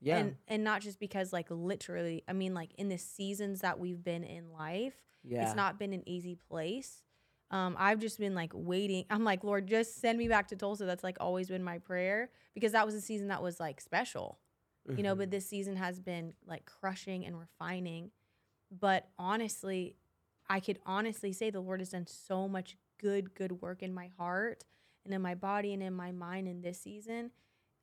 [0.00, 3.78] Yeah, and and not just because like literally i mean like in the seasons that
[3.78, 4.94] we've been in life
[5.24, 7.02] yeah, it's not been an easy place.
[7.50, 9.04] Um, I've just been like waiting.
[9.10, 10.84] I'm like, Lord, just send me back to Tulsa.
[10.84, 14.38] That's like always been my prayer because that was a season that was like special
[14.96, 18.10] you know but this season has been like crushing and refining
[18.70, 19.94] but honestly
[20.48, 24.08] i could honestly say the lord has done so much good good work in my
[24.18, 24.64] heart
[25.04, 27.30] and in my body and in my mind in this season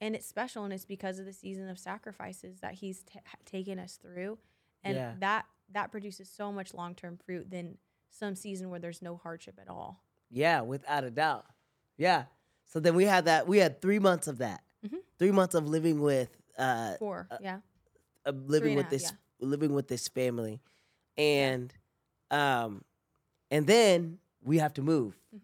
[0.01, 3.79] and it's special and it's because of the season of sacrifices that he's t- taken
[3.79, 4.37] us through
[4.83, 5.13] and Yeah.
[5.19, 7.77] that that produces so much long-term fruit than
[8.09, 11.45] some season where there's no hardship at all Yeah, without a doubt.
[11.97, 12.25] Yeah.
[12.65, 13.47] So then we had that.
[13.47, 14.63] We had three months of that.
[14.85, 14.99] Mhm.
[15.19, 17.59] Three months of living with, uh, four yeah
[18.25, 20.59] uh living with half, this, living with this family,
[21.17, 21.73] and,
[22.31, 22.83] um,
[23.51, 25.17] and then we have to move.
[25.35, 25.41] Mhm.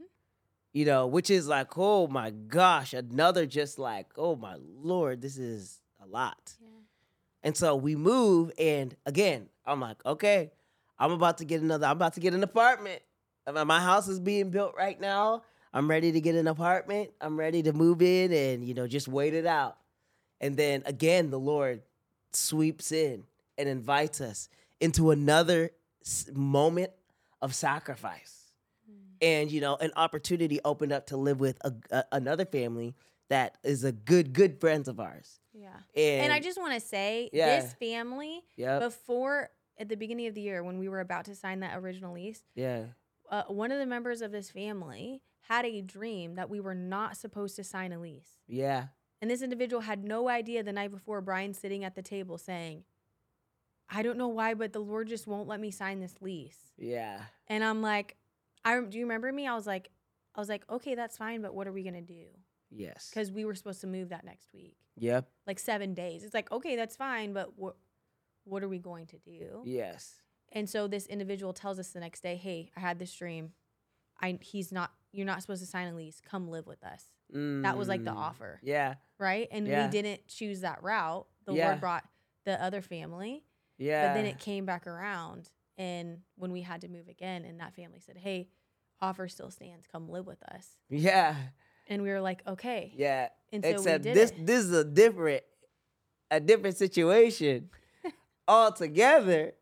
[0.73, 5.37] You know, which is like, oh my gosh, another just like, oh my lord, this
[5.37, 6.53] is a lot.
[6.61, 6.67] yeah
[7.43, 10.51] And so we move, and again, I'm like, okay,
[10.99, 11.87] I'm about to get another.
[11.87, 13.01] I'm about to get an apartment.
[13.47, 15.43] Uh, My house is being built right now.
[15.73, 17.11] I'm ready to get an apartment.
[17.21, 19.77] I'm ready to move in, and you know, just wait it out.
[20.41, 21.81] And then again, the Lord
[22.33, 23.23] sweeps in
[23.57, 24.49] and invites us
[24.81, 25.71] into another
[26.33, 26.91] moment
[27.41, 28.41] of sacrifice.
[29.21, 32.95] And you know, an opportunity opened up to live with a, a- another family
[33.29, 35.39] that is a good good friends of ours.
[35.53, 35.69] Yeah.
[35.95, 37.61] And, And I just want to say Yeah.
[37.61, 41.35] this family yep, before at the beginning of the year when we were about to
[41.35, 42.83] sign that original lease, yeah,
[43.31, 47.15] uh, one of the members of this family had a dream that we were not
[47.15, 48.27] supposed to sign a lease.
[48.47, 48.87] yeah,
[49.25, 52.83] And this individual had no idea the night before Brian sitting at the table saying,
[53.89, 56.59] I don't know why, but the Lord just won't let me sign this lease.
[56.77, 58.17] yeah, And I'm like,
[58.63, 59.47] I do you remember me?
[59.47, 59.89] I was like,
[60.35, 62.25] I was like, okay, that's fine, but what are we gonna do?
[62.69, 66.23] yes, Because we were supposed to move that next week, yep, like seven days.
[66.23, 67.77] It's like, okay, that's fine, but what
[68.43, 69.63] what are we going to do?
[69.65, 73.53] yes, And so this individual tells us the next day, hey, I had this dream.
[74.21, 76.21] I he's not you're not supposed to sign a lease.
[76.23, 77.05] Come live with us.
[77.31, 79.47] That was like the Mm, offer, Yeah, right?
[79.51, 79.85] And Yeah.
[79.85, 81.27] we didn't choose that route.
[81.45, 81.67] The Yeah.
[81.69, 82.03] Lord brought
[82.45, 83.43] the other family,
[83.77, 84.07] yeah.
[84.07, 85.49] but then it came back around.
[85.77, 88.47] And when we had to move again, and that family said, hey,
[89.01, 89.85] offer still stands.
[89.87, 90.77] Come live with us.
[90.89, 91.35] yeah,
[91.87, 92.93] And we were like, okay.
[92.95, 93.29] yeah.
[93.51, 94.45] And so Except this it.
[94.45, 95.43] this is a different
[96.31, 97.69] a different situation
[98.47, 99.53] altogether.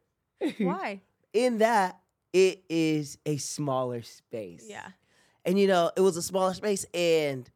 [0.59, 1.01] Why?
[1.33, 1.99] In that
[2.31, 4.65] it is a smaller space.
[4.67, 4.87] Yeah.
[5.45, 7.49] And you know, it was a smaller space and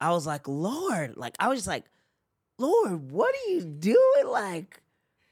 [0.00, 1.84] I was like, Lord, like I was just like,
[2.58, 4.26] Lord, what are you doing?
[4.26, 4.80] Like,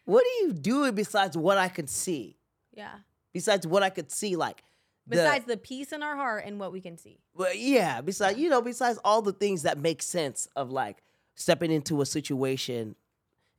[0.04, 2.36] what are you doing besides what I could see?
[2.72, 2.92] Yeah.
[3.32, 4.62] Besides what I could see, like
[5.06, 7.18] the- Besides the peace in our heart and what we can see.
[7.34, 11.02] Well, yeah, besides you know, besides all the things that make sense of like
[11.34, 12.96] stepping into a situation,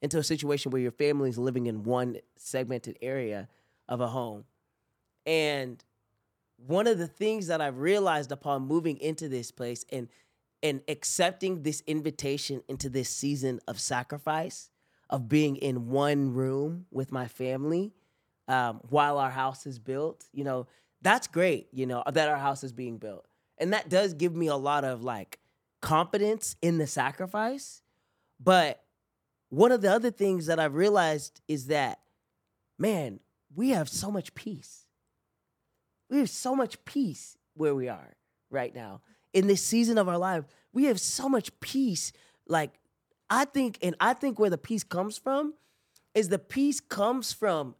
[0.01, 3.47] into a situation where your family's living in one segmented area
[3.87, 4.43] of a home.
[5.25, 5.83] And
[6.57, 10.07] one of the things that I've realized upon moving into this place and
[10.63, 14.69] and accepting this invitation into this season of sacrifice,
[15.09, 17.93] of being in one room with my family
[18.47, 20.67] um, while our house is built, you know,
[21.01, 23.25] that's great, you know, that our house is being built.
[23.57, 25.39] And that does give me a lot of like
[25.81, 27.81] confidence in the sacrifice.
[28.39, 28.83] But
[29.49, 31.99] one of the other things that I've realized is that,
[32.77, 33.19] man,
[33.55, 34.85] we have so much peace.
[36.09, 38.15] We have so much peace where we are
[38.49, 39.01] right now.
[39.33, 42.11] In this season of our life, we have so much peace.
[42.47, 42.79] Like,
[43.29, 45.53] I think, and I think where the peace comes from
[46.13, 47.75] is the peace comes from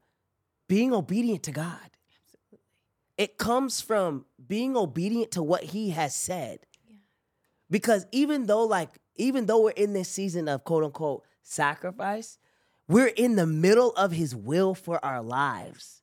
[0.68, 1.90] being obedient to God.
[2.24, 2.60] Absolutely.
[3.18, 6.60] It comes from being obedient to what he has said.
[6.88, 6.98] Yeah.
[7.70, 12.38] Because even though, like, even though we're in this season of quote unquote sacrifice,
[12.88, 16.02] we're in the middle of his will for our lives.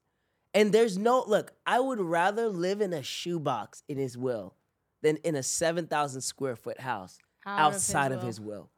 [0.52, 4.54] And there's no, look, I would rather live in a shoebox in his will
[5.04, 8.26] than in a 7,000 square foot house Out outside of will.
[8.26, 8.70] his will.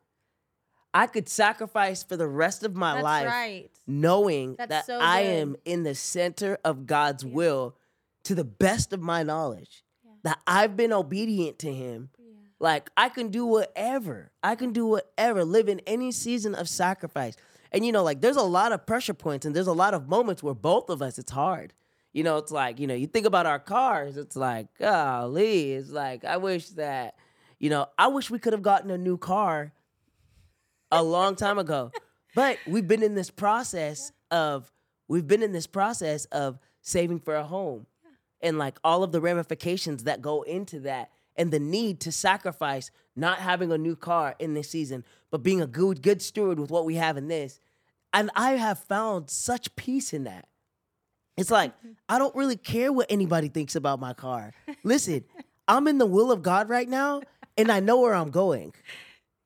[0.93, 3.71] I could sacrifice for the rest of my That's life right.
[3.87, 7.33] knowing That's that so I am in the center of God's Yeah.
[7.35, 7.77] will
[8.25, 9.85] to the best of my knowledge.
[10.05, 10.11] Yeah.
[10.25, 12.11] That I've been obedient to him.
[12.19, 12.25] Yeah.
[12.59, 14.33] Like I can do whatever.
[14.43, 17.37] I can do whatever, live in any season of sacrifice.
[17.73, 20.09] And you know, like there's a lot of pressure points and there's a lot of
[20.09, 21.73] moments where both of us it's hard.
[22.17, 25.91] You know, it's like, you know, you think about our cars, it's like, golly, it's
[25.91, 27.17] like I wish that,
[27.59, 29.75] you know, I wish we could have gotten a new car
[30.91, 31.93] a long time ago.
[32.35, 34.73] But we've been in this process of
[35.09, 37.85] we've been in this process of saving for a home
[38.41, 42.91] and like all of the ramifications that go into that and the need to sacrifice
[43.15, 46.71] not having a new car in this season, but being a good good steward with
[46.71, 47.61] what we have in this.
[48.15, 50.49] And I have found such peace in that.
[51.37, 51.73] It's like
[52.09, 54.53] I don't really care what anybody thinks about my car.
[54.85, 55.25] Listen,
[55.69, 57.23] I'm in the will of God right now
[57.59, 58.73] and I know where I'm going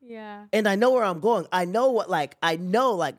[0.02, 0.44] Yeah.
[0.52, 1.46] and I know where I'm going.
[1.52, 3.16] I know what like I know like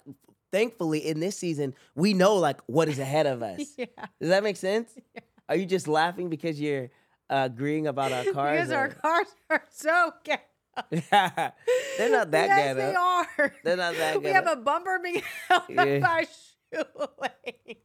[0.51, 3.61] thankfully in this season we know like what is ahead of us.
[3.77, 3.85] Yeah.
[4.19, 4.91] Does that make sense?
[5.15, 5.21] Yeah.
[5.49, 6.89] Are you just laughing because you're
[7.29, 8.59] uh, agreeing about our cars?
[8.59, 10.43] Because our cars are so ghetto.
[10.89, 12.75] They're not that yes, ghetto.
[12.75, 13.53] they are.
[13.65, 15.81] They're not that We have a bumper being held Yeah.
[15.83, 16.27] up by
[16.71, 17.77] shoelace.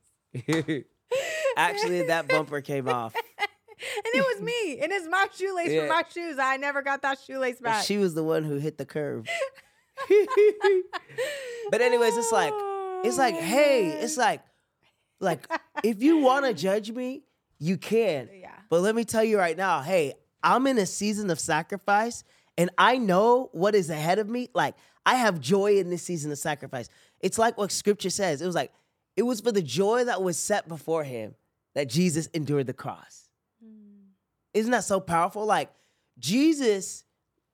[1.56, 3.14] Actually, that bumper came off.
[3.14, 4.78] and it was me.
[4.80, 5.82] And it's my shoelace Yeah.
[5.82, 6.38] for my shoes.
[6.38, 7.84] I never got that shoelace back.
[7.84, 9.26] She was the one who hit the curve.
[11.70, 12.52] but anyways, it's like
[13.04, 14.42] it's like oh, hey, it's like
[15.20, 15.46] like
[15.82, 17.22] if you want to judge me,
[17.58, 18.28] you can.
[18.40, 18.50] yeah.
[18.68, 22.24] But let me tell you right now, hey, I'm in a season of sacrifice
[22.58, 24.48] and I know what is ahead of me.
[24.54, 26.88] Like, I have joy in this season of sacrifice.
[27.20, 28.42] It's like what scripture says.
[28.42, 28.72] It was like,
[29.16, 31.34] it was for the joy that was set before him
[31.74, 33.28] that Jesus endured the cross.
[33.62, 34.10] Hmm.
[34.54, 35.44] Isn't that so powerful?
[35.44, 35.70] Like,
[36.18, 37.04] Jesus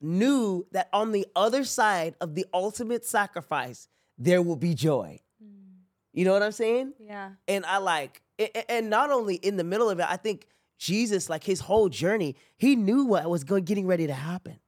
[0.00, 5.20] knew that on the other side of the ultimate sacrifice, there will be joy.
[5.40, 5.80] Hmm.
[6.12, 6.94] You know what I'm saying?
[7.00, 7.30] Yeah.
[7.48, 8.22] And I like
[8.68, 10.46] and not only in the middle of it, I think
[10.78, 14.58] Jesus, like his whole journey, he knew what was going getting ready to happen.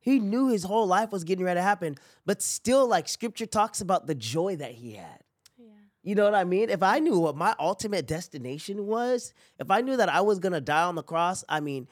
[0.00, 3.80] He knew his whole life was getting ready to happen, but still, like scripture talks
[3.80, 5.22] about the joy that he had.
[6.06, 6.70] You know what I mean?
[6.70, 10.60] If I knew what my ultimate destination was, if I knew that I was gonna
[10.60, 11.88] die on the cross, I mean,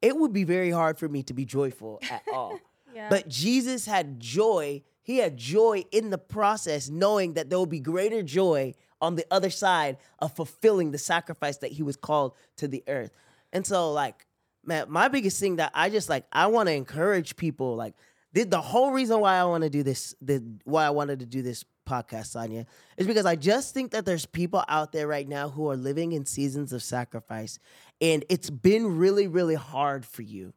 [0.00, 2.58] it would be very hard for me to be joyful at all.
[2.94, 3.10] Yeah.
[3.10, 4.82] But Jesus had joy.
[5.02, 9.26] He had joy in the process, knowing that there will be greater joy on the
[9.30, 13.12] other side of fulfilling the sacrifice that he was called to the earth.
[13.52, 14.26] And so, like,
[14.64, 17.76] man, my biggest thing that I just like, I want to encourage people.
[17.76, 17.94] Like,
[18.32, 21.26] the, the whole reason why I want to do this, the why I wanted to
[21.26, 25.28] do this podcast, Sonia, is because I just think that there's people out there right
[25.28, 27.58] now who are living in seasons of sacrifice,
[28.00, 30.52] and it's been really, really hard for you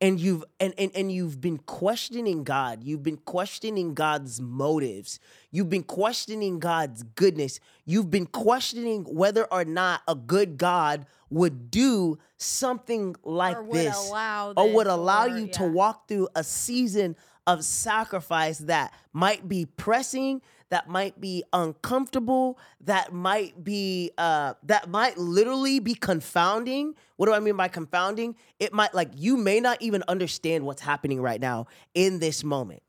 [0.00, 2.84] and you've and, and and you've been questioning God.
[2.84, 5.18] You've been questioning God's motives.
[5.50, 7.60] You've been questioning God's goodness.
[7.84, 13.74] You've been questioning whether or not a good God would do something like or would
[13.74, 18.92] this allow or would allow or- you to walk through a season of sacrifice that
[19.12, 25.94] might be pressing that might be uncomfortable that might be uh that might literally be
[25.94, 30.64] confounding what do i mean by confounding it might like you may not even understand
[30.64, 32.82] what's happening right now in this moment.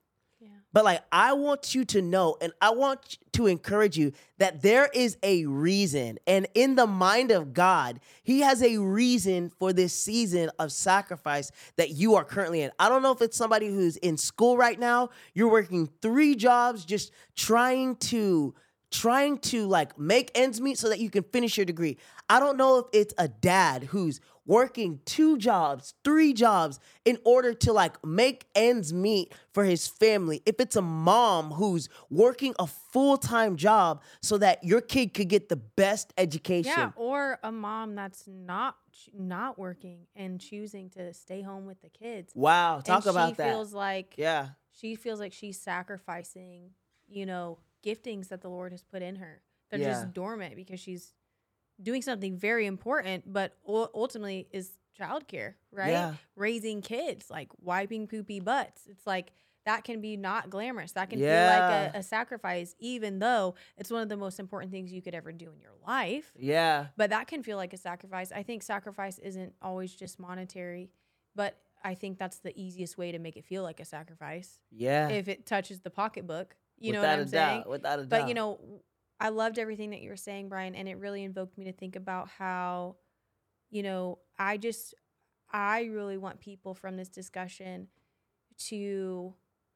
[0.78, 4.88] But like I want you to know and I want to encourage you that there
[4.94, 9.92] is a reason and in the mind of God, he has a reason for this
[9.92, 12.70] season of sacrifice that you are currently in.
[12.78, 16.86] I don't know if it's somebody who's in school right now, you're working 3 jobs
[16.86, 18.54] just trying to
[18.92, 21.98] trying to like make ends meet so that you can finish your degree.
[22.30, 27.54] I don't know if it's a dad who's working two jobs, three jobs in order
[27.54, 30.42] to like make ends meet for his family.
[30.46, 35.50] If it's a mom who's working a full-time job so that your kid could get
[35.50, 36.72] the best education.
[36.76, 38.76] Yeah, or a mom that's not
[39.14, 42.34] not working and choosing to stay home with the kids.
[42.36, 43.50] Wow, talk and about she that.
[43.52, 44.50] feels like yeah.
[44.72, 46.72] she feels like she's sacrificing,
[47.08, 49.44] you know, giftings that the Lord has put in her.
[49.70, 49.90] They're Yeah.
[49.90, 51.14] just dormant because she's
[51.82, 55.92] doing something very important, but ultimately is childcare, right?
[55.92, 56.14] Yeah.
[56.36, 58.84] Raising kids, like wiping poopy butts.
[58.90, 59.32] It's like
[59.66, 60.94] that can be not glamorous.
[60.94, 61.84] That can feel Yeah.
[61.86, 65.14] like a, a sacrifice, even though it's one of the most important things you could
[65.14, 66.32] ever do in your life.
[66.38, 66.88] Yeah.
[66.96, 68.32] But that can feel like a sacrifice.
[68.32, 70.90] I think sacrifice isn't always just monetary,
[71.36, 75.10] but I think that's the easiest way to make it feel like a sacrifice Yeah.
[75.10, 76.56] if it touches the pocketbook.
[76.80, 77.60] You know what I'm saying?
[77.62, 77.70] doubt.
[77.70, 78.10] Without a doubt.
[78.10, 78.60] But you know,
[79.20, 81.96] I loved everything that you were saying, Brian, and it really invoked me to think
[81.96, 82.98] about how,
[83.70, 84.94] you know, I just
[85.52, 87.88] I really want people from this discussion
[88.68, 89.34] to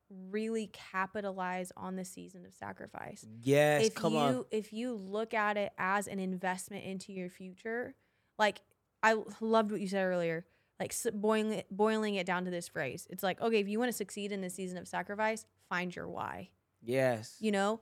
[0.09, 4.45] really capitalize on the season of sacrifice Yes, if come you on.
[4.51, 7.95] if you look at it as an investment into your future
[8.37, 8.61] like
[9.01, 10.45] I loved what you said earlier
[10.81, 13.89] like boiling it, boiling it down to this phrase it's like okay if you want
[13.89, 16.49] to succeed in the season of sacrifice find your why
[16.83, 17.37] Yes.
[17.39, 17.79] you know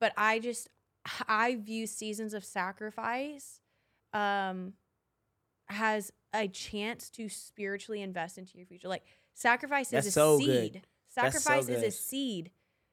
[0.00, 0.68] but i just
[1.28, 3.60] i view seasons of sacrifice
[4.12, 4.72] um
[5.68, 10.46] has a chance to spiritually invest into your future like sacrifice is a so good.
[10.46, 12.50] seed so sacrifice is a seed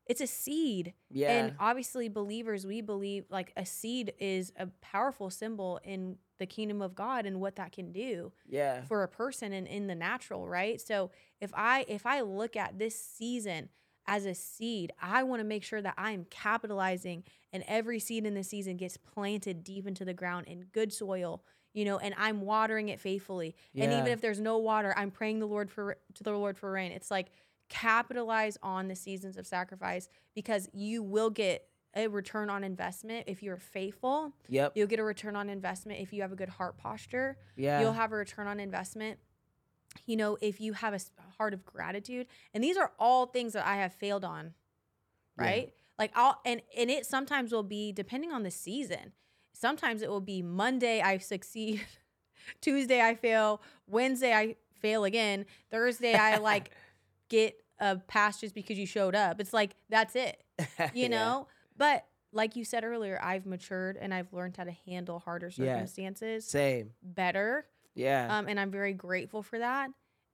[0.10, 1.32] it's a seed yeah.
[1.32, 6.82] and obviously, believers, we believe like a seed is a powerful symbol in the kingdom
[6.82, 8.82] of God and what that can do yeah.
[8.84, 10.80] for a person and in the natural, right?
[10.80, 13.70] So if I if I look at this season
[14.08, 18.34] as a seed, I want to make sure that I'm capitalizing and every seed in
[18.34, 21.44] the season gets planted deep into the ground in good soil,
[21.74, 23.56] you know, and I'm watering it faithfully.
[23.76, 26.72] And even if there's no water, I'm praying the Lord for to the Lord for
[26.72, 26.92] rain.
[26.92, 27.28] It's like
[27.70, 33.42] capitalize on the seasons of sacrifice because you will get a return on investment if
[33.44, 34.32] you're faithful.
[34.50, 34.74] Yep.
[34.76, 37.82] You'll get a return on investment if you have a good heart posture Yeah.
[37.82, 39.20] you'll have a return on investment
[40.06, 41.00] you know if you have a
[41.38, 44.54] heart of gratitude and these are all things that i have failed on
[45.38, 45.44] Yeah.
[45.46, 49.14] right like i'll and and it sometimes will be depending on the season
[49.54, 51.82] sometimes it will be monday i succeed
[52.62, 56.72] tuesday i fail wednesday i fail again thursday i like
[57.30, 60.44] get a pass just because you showed up it's like that's it
[60.94, 61.08] you Yeah.
[61.10, 65.50] know but like you said earlier i've matured and i've learned how to handle harder
[65.50, 65.74] Yeah.
[65.74, 66.92] circumstances Same.
[67.02, 67.66] better
[67.98, 68.38] Yeah.
[68.38, 69.90] um, and I'm very grateful for that.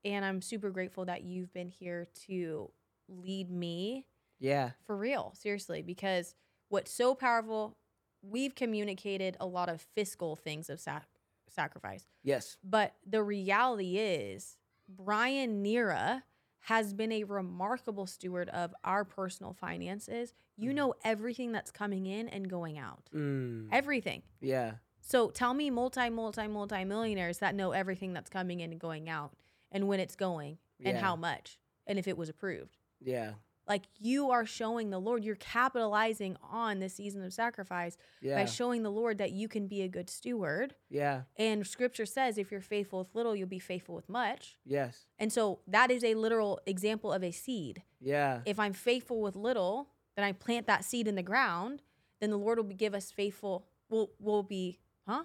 [0.06, 2.70] And I'm super grateful that you've been here to
[3.08, 4.06] lead me
[4.40, 4.72] yeah.
[4.86, 6.36] for real, seriously, because
[6.70, 7.78] what's so powerful,
[8.22, 11.08] we've communicated a lot of fiscal things of sac-
[11.50, 12.06] sacrifice.
[12.24, 12.58] Yes.
[12.64, 14.58] But the reality is,
[14.90, 16.24] Brian Nhira
[16.68, 20.34] has been a remarkable steward of our personal finances.
[20.58, 20.76] You Mhm.
[20.76, 23.10] know everything that's coming in and going out.
[23.14, 23.70] Mm.
[23.72, 24.24] Everything.
[24.42, 24.76] Yeah.
[25.06, 29.10] So tell me multi, multi, multi millionaires that know everything that's coming in and going
[29.10, 29.34] out
[29.72, 31.02] and when it's going and Yeah.
[31.02, 32.78] how much and if it was approved.
[33.02, 33.34] Yeah.
[33.68, 38.36] Like you are showing the Lord, you're capitalizing on this season of sacrifice Yeah.
[38.36, 40.76] by showing the Lord that you can be a good steward.
[40.90, 41.24] yeah.
[41.38, 44.58] And scripture says if you're faithful with little, you'll be faithful with much.
[44.66, 45.06] Yes.
[45.20, 47.84] And so that is a literal example of a seed.
[48.00, 48.42] Yeah.
[48.46, 51.82] If I'm faithful with little, then I plant that seed in the ground,
[52.20, 55.24] then the Lord will be, give us faithful, will will be, huh?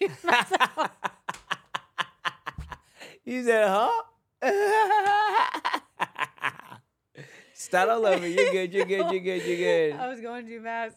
[3.24, 4.02] you said, huh?
[7.54, 8.26] Start all over.
[8.26, 8.72] You're good.
[8.72, 9.10] You're good.
[9.10, 9.42] You're good.
[9.44, 9.92] You're good.
[10.00, 10.96] I was going too fast.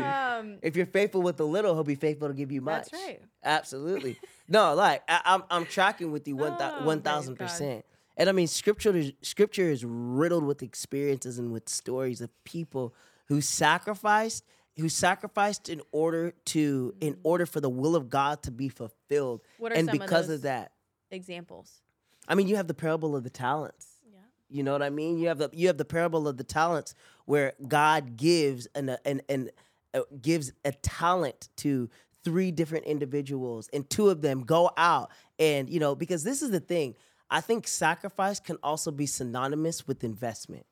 [0.00, 2.90] um, if you're faithful with the little, he'll be faithful to give you much.
[2.90, 3.22] That's right.
[3.42, 4.18] Absolutely.
[4.48, 7.84] no, like I, I'm, I'm tracking with you one Oh, one thousand percent.
[8.18, 12.94] And I mean, scripture is scripture is riddled with experiences and with stories of people
[13.28, 14.44] who sacrificed,
[14.78, 19.40] who sacrificed in order to, in order for the will of God to be fulfilled.
[19.58, 20.72] what are And some because of, those of that,
[21.10, 21.80] examples?
[22.28, 23.86] I mean, you have the parable of the talents.
[24.04, 24.18] Yeah.
[24.48, 25.18] You know what I mean?
[25.18, 29.22] You have the you have the parable of the talents where God gives an an
[29.28, 29.50] an
[29.94, 31.88] uh, gives a talent to
[32.24, 36.50] three different individuals and two of them go out and you know because this is
[36.50, 36.94] the thing.
[37.30, 40.66] I think sacrifice can also be synonymous with investment.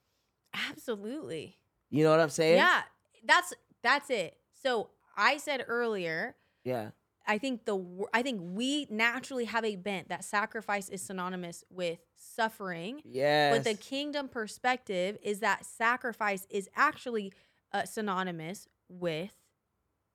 [0.71, 1.57] Absolutely.
[1.91, 2.57] You know what I'm saying?
[2.57, 2.83] Yeah.
[3.25, 3.53] That's
[3.85, 4.37] that's it.
[4.61, 6.91] So I said earlier, Yeah.
[7.27, 12.01] I think the I think we naturally have a bent that sacrifice is synonymous with
[12.17, 13.01] suffering.
[13.05, 13.57] Yes.
[13.57, 17.33] But the kingdom perspective is that sacrifice is actually
[17.73, 19.31] uh, synonymous with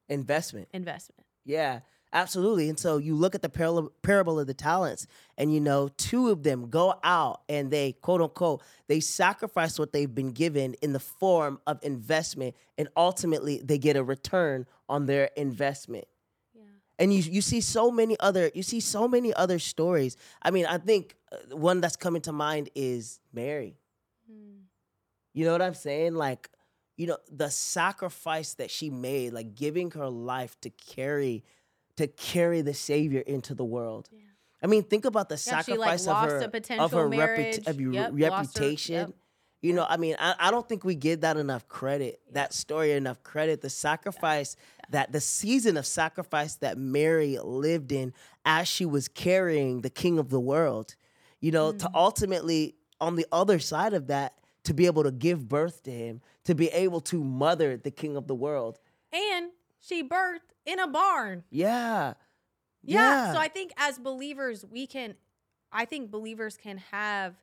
[0.08, 0.68] investment.
[0.72, 1.26] investment.
[1.46, 1.80] Yeah,
[2.14, 2.70] absolutely.
[2.70, 5.08] And so you look at the parable, parable of the talents,
[5.38, 9.94] and you know, two of them go out and they, quote unquote, they sacrifice what
[9.94, 15.06] they've been given in the form of investment, and ultimately they get a return on
[15.06, 16.06] their investment.
[16.56, 16.64] Yeah.
[16.98, 20.18] And you you see so many other you see so many other stories.
[20.42, 23.78] I mean, I think uh, one that's coming to mind is Mary.
[24.30, 24.64] Hmm.
[25.34, 26.16] You know what I'm saying?
[26.16, 26.50] Like,
[26.98, 31.46] you know, the sacrifice that she made, like giving her life to carry,
[32.00, 34.10] to carry the Savior into the world.
[34.12, 34.20] Yeah.
[34.64, 38.12] I mean, think about the Yeah, she, like, sacrifice of her of her of Yep,
[38.32, 38.94] lost her- reputation.
[38.96, 39.10] yep.
[39.62, 42.94] You know, I mean, I, I don't think we give that enough credit, that story
[42.94, 43.60] enough credit.
[43.62, 44.56] The sacrifice
[44.90, 48.14] that the season of sacrifice that Mary lived in
[48.46, 50.96] as she was carrying the king of the world,
[51.42, 51.92] you know, to Mm.
[51.94, 56.22] ultimately, on the other side of that, to be able to give birth to him,
[56.46, 58.80] to be able to mother the king of the world.
[59.12, 61.44] And she birthed in a barn.
[61.50, 62.14] Yeah.
[62.84, 63.34] Yeah.
[63.34, 65.16] So I think as believers, we can,
[65.72, 67.36] I think believers can have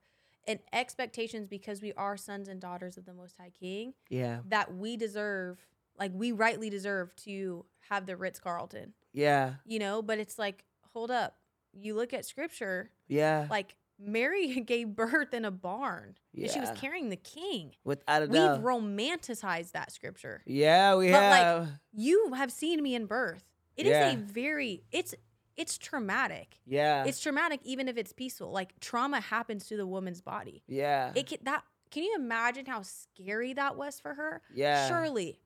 [0.47, 4.39] an expectations because we are sons and daughters of the Most High King yeah.
[4.49, 5.59] that we deserve,
[5.99, 9.55] like we rightly deserve to have the Ritz Carlton, Yeah.
[9.65, 10.03] you know.
[10.03, 11.37] But it's like, hold up,
[11.73, 13.47] you look at Scripture, Yeah.
[13.51, 17.73] like Mary gave birth in a barn, and she was carrying the King.
[17.85, 20.43] Without a We've romanticized that Scripture.
[20.47, 21.69] yeah, we But, like, have.
[21.93, 23.45] You have seen me in birth.
[23.77, 24.11] It is Yeah.
[24.13, 25.15] a very, it's
[25.57, 26.59] it's traumatic.
[26.67, 27.05] yeah.
[27.05, 28.51] It's traumatic even if it's peaceful.
[28.51, 30.63] Like trauma happens to the woman's body.
[30.67, 31.13] yeah.
[31.15, 34.43] It can, that can you imagine how scary that was for her?
[34.55, 34.87] yeah.
[34.89, 35.41] Surely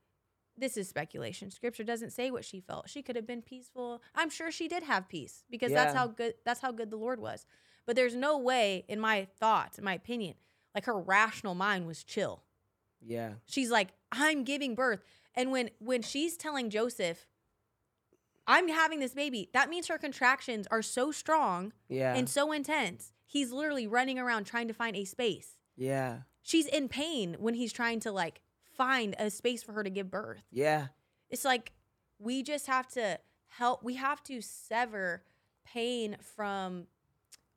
[0.58, 1.50] this is speculation.
[1.52, 2.88] Scripture doesn't say what she felt.
[2.90, 4.02] She could have been peaceful.
[4.16, 7.20] I'm sure she did have peace because that's how good that's how good the Lord
[7.20, 7.46] was.
[7.90, 10.34] But there's no way in my thoughts, in my opinion,
[10.76, 12.44] like her rational mind was chill.
[13.04, 13.32] Yeah.
[13.46, 15.02] She's like, "I'm giving birth."
[15.34, 17.26] And when when she's telling Joseph,
[18.46, 22.14] "I'm having this baby," that means her contractions are so strong Yeah.
[22.14, 23.12] and so intense.
[23.26, 25.58] He's literally running around trying to find a space.
[25.74, 26.20] yeah.
[26.42, 28.40] She's in pain when he's trying to like
[28.76, 30.44] find a space for her to give birth.
[30.52, 30.88] Yeah.
[31.28, 31.72] It's like
[32.20, 33.18] we just have to
[33.48, 35.24] help we have to sever
[35.64, 36.86] pain from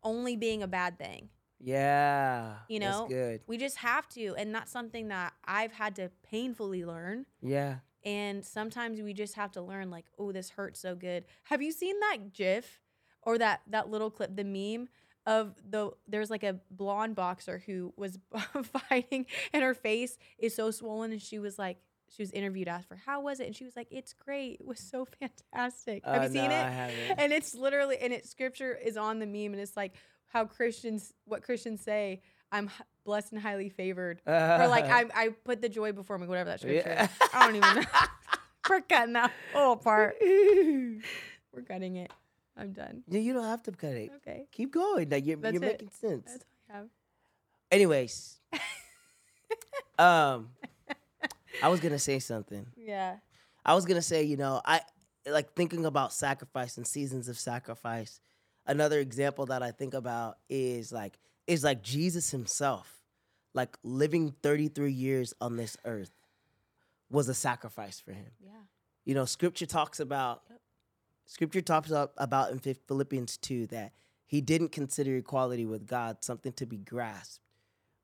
[0.03, 1.29] only being a bad thing.
[1.59, 2.55] Yeah.
[2.67, 3.07] You That's know?
[3.07, 3.41] good.
[3.47, 7.25] We just have to and that's something that I've had to painfully learn.
[7.41, 7.77] Yeah.
[8.05, 11.23] And sometimes we just have to learn like, oh, this hurts so good.
[11.43, 12.81] Have you seen that GIF
[13.21, 14.89] or that that little clip, the meme
[15.25, 18.19] of the there's like a blonde boxer who was
[18.89, 21.77] fighting and her face is so swollen and she was like
[22.15, 24.65] she was interviewed asked for how was it and she was like it's great it
[24.65, 27.19] was so fantastic have Uh, you seen no, it I haven't.
[27.19, 29.93] and it's literally and it scripture is on the meme and it's like
[30.27, 32.69] how christians what christians say i'm
[33.05, 36.61] blessed and highly favored or like I, I put the joy before me, whatever that
[36.61, 36.87] scripture.
[36.89, 37.03] Yeah.
[37.03, 37.09] is.
[37.33, 37.83] I don't even know.
[38.69, 40.15] We're cutting that whole part.
[40.21, 41.01] We're
[41.67, 42.11] cutting it.
[42.55, 43.03] I'm done.
[43.09, 44.09] Yeah, you don't have to cut it.
[44.17, 45.09] Okay, Keep going.
[45.09, 45.71] Like you're, That's you're it.
[45.73, 46.31] making sense.
[46.31, 46.87] that's all I have.
[47.71, 48.39] Anyways,
[49.99, 50.49] um,
[51.61, 52.65] I was gonna say something.
[52.75, 53.17] Yeah.
[53.65, 54.81] I was gonna say, you know, I
[55.29, 58.19] like thinking about sacrifice and seasons of sacrifice.
[58.65, 63.01] Another example that I think about is like is like Jesus himself,
[63.53, 66.11] like living 33 years on this earth
[67.09, 68.31] was a sacrifice for him.
[68.39, 68.51] Yeah.
[69.05, 70.59] You know, scripture talks about Yep.
[71.25, 73.91] scripture talks about in Philippians 2 that
[74.25, 77.39] he didn't consider equality with God something to be grasped,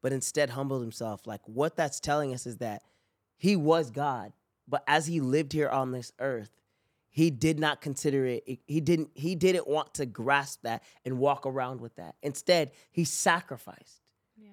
[0.02, 1.26] but instead humbled himself.
[1.26, 2.84] Like what that's telling us is that
[3.40, 4.34] he was God,
[4.68, 6.52] but as he lived here on this earth,
[7.10, 11.46] he did not consider it he didn't he didn't want to grasp that and walk
[11.48, 12.14] around with that.
[12.22, 14.04] Instead, he sacrificed
[14.38, 14.52] Yeah.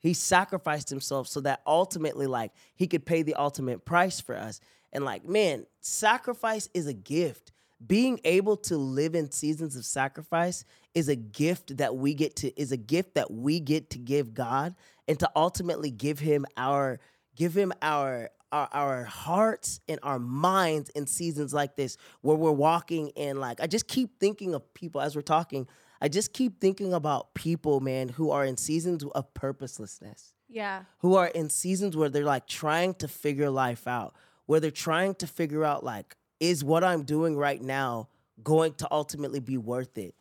[0.00, 4.60] he sacrificed himself so that ultimately like he could pay the ultimate price for us
[4.92, 7.52] and like man sacrifice is a gift
[7.84, 10.64] being able to live in seasons of sacrifice
[10.94, 14.34] is a gift that we get to is a gift that we get to give
[14.34, 14.74] god
[15.08, 17.00] and to ultimately give him our
[17.36, 22.52] give him our our, our hearts and our minds in seasons like this where we're
[22.52, 25.66] walking in like i just keep thinking of people as we're talking
[26.00, 30.82] I just keep thinking about people, man, who are in seasons of purposelessness, Yeah.
[30.98, 34.14] who are in seasons where they're like trying to figure life out,
[34.44, 38.08] where they're trying to figure out, like, is what I'm doing right now
[38.42, 40.14] going to ultimately be worth it?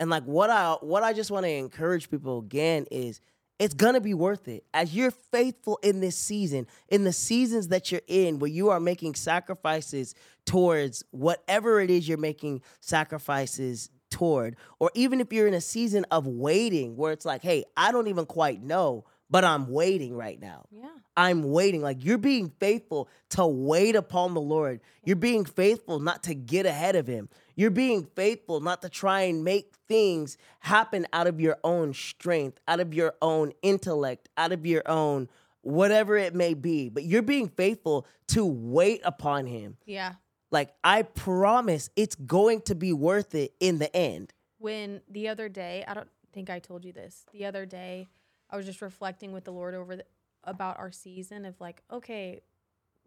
[0.00, 3.20] And like what I what I just want to encourage people again is
[3.58, 4.64] it's gonna be worth it.
[4.72, 8.80] As you're faithful in this season, in the seasons that you're in, where you are
[8.80, 10.14] making sacrifices
[10.46, 16.06] towards whatever it is you're making sacrifices toward, or even if you're in a season
[16.10, 20.40] of waiting where it's like, hey, I don't even quite know, but I'm waiting right
[20.40, 20.66] now.
[20.70, 20.88] Yeah.
[21.16, 21.82] I'm waiting.
[21.82, 24.80] Like you're being faithful to wait upon the Lord.
[25.04, 27.28] You're being faithful not to get ahead of Him.
[27.56, 32.60] You're being faithful not to try and make things happen out of your own strength,
[32.68, 35.28] out of your own intellect, out of your own
[35.62, 36.88] whatever it may be.
[36.88, 39.76] But you're being faithful to wait upon Him.
[39.86, 40.14] Yeah.
[40.50, 44.32] Like I promise it's going to be worth it in the end.
[44.58, 48.08] when the other day i don't think i told you this the other day
[48.50, 50.04] i was just reflecting with the lord over the,
[50.44, 52.40] about our season of like okay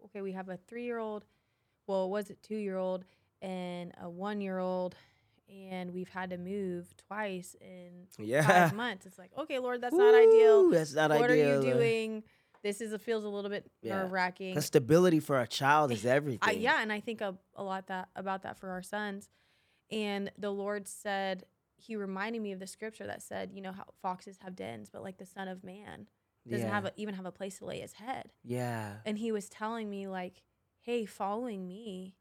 [0.06, 1.26] okay we have a three year old
[1.88, 3.06] well was it two year old
[3.42, 4.96] and a one year old
[5.50, 8.48] and we've had to move twice in Yeah.
[8.48, 11.32] five months it's like okay lord that's not ideal That's not what ideal.
[11.32, 12.24] are you uh, doing
[12.64, 13.96] this is it feels a little bit Yeah.
[14.02, 16.39] nerve wracking The stability for a child is everything.
[16.48, 19.30] I, yeah, and I think a, a lot that about that for our sons.
[19.89, 21.44] And the Lord said,
[21.82, 25.03] He reminded me of the scripture that said, you know, how foxes have dens, but
[25.03, 26.07] like the Son of Man
[26.49, 26.73] doesn't yeah.
[26.73, 28.32] have a, even have a place to lay his head.
[28.43, 28.93] yeah.
[29.05, 30.43] And He was telling me like,
[30.79, 32.15] hey, following me,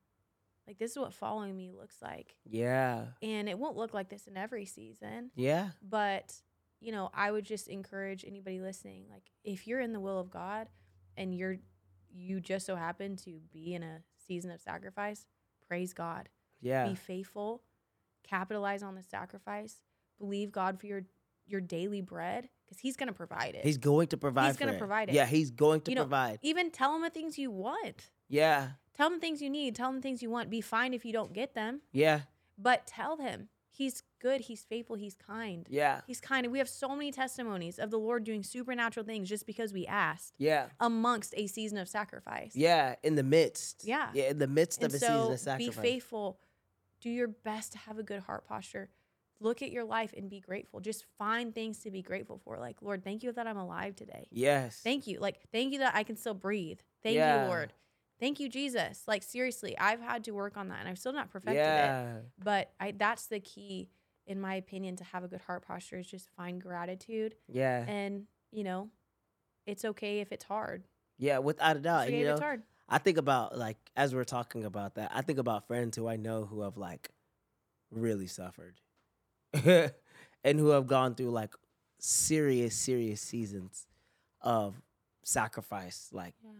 [0.67, 3.07] like this is what following me looks like, Yeah.
[3.23, 5.71] and it won't look like this in every season, Yeah.
[5.83, 6.35] but
[6.83, 10.31] you know, I would just encourage anybody listening, like if you're in the will of
[10.31, 10.69] God
[11.17, 11.57] and you're
[12.13, 15.27] you just so happen to be in a season of sacrifice,
[15.69, 16.29] praise God.
[16.61, 16.89] Yeah.
[16.89, 17.63] Be faithful,
[18.23, 19.77] capitalize on the sacrifice,
[20.19, 21.03] believe God for your
[21.47, 23.65] your daily bread because he's going to provide it.
[23.65, 24.47] He's going to provide.
[24.47, 24.79] He's gonna it.
[24.79, 25.15] provide it.
[25.17, 26.39] Yeah, he's going to You know, provide.
[26.43, 28.11] Even tell him the things you want.
[28.29, 28.69] Yeah.
[28.97, 30.49] Tell him things you need, tell him things you want.
[30.51, 32.21] Be fine if you don't get them, Yeah.
[32.57, 35.67] but tell him he's good, he's faithful, he's kind.
[35.71, 36.03] Yeah.
[36.07, 36.45] He's kind.
[36.45, 39.87] And we have so many testimonies of the Lord doing supernatural things just because we
[39.87, 40.67] asked Yeah.
[40.79, 42.55] amongst a season of sacrifice.
[42.55, 42.95] Yeah.
[43.03, 43.83] In the midst.
[43.85, 44.11] Yeah.
[44.15, 44.25] Yeah.
[44.31, 45.75] In the midst And of a season of sacrifice.
[45.77, 46.39] be faithful.
[47.01, 48.91] Do your best to have a good heart posture.
[49.43, 50.81] Look at your life and be grateful.
[50.81, 52.59] Just find things to be grateful for.
[52.59, 54.29] Like, Lord, thank you that I'm alive today.
[54.31, 54.81] Yes.
[54.85, 55.19] Thank you.
[55.19, 56.81] Like, thank you that I can still breathe.
[57.03, 57.45] Thank Yeah.
[57.45, 57.73] you, Lord.
[58.19, 59.05] Thank you, Jesus.
[59.09, 61.65] Like, seriously, I've had to work on that and I've still not perfected it.
[61.65, 62.19] yeah.
[62.39, 63.89] But I that's the key,
[64.27, 67.35] in my opinion, to have a good heart posture is just find gratitude.
[67.49, 67.83] Yeah.
[67.89, 68.91] And, you know,
[69.67, 70.85] it's okay if it's hard.
[71.17, 71.39] Yeah.
[71.39, 72.07] Without a It's doubt.
[72.09, 72.63] okay You if it's know, hard.
[72.91, 76.17] I think about like as we're talking about that, I think about friends who I
[76.17, 77.11] know who have like
[77.91, 78.81] really suffered.
[79.65, 81.55] and who have gone through like
[81.99, 83.87] serious, serious seasons
[84.41, 84.81] of
[85.25, 86.51] sacrifice, like Yeah.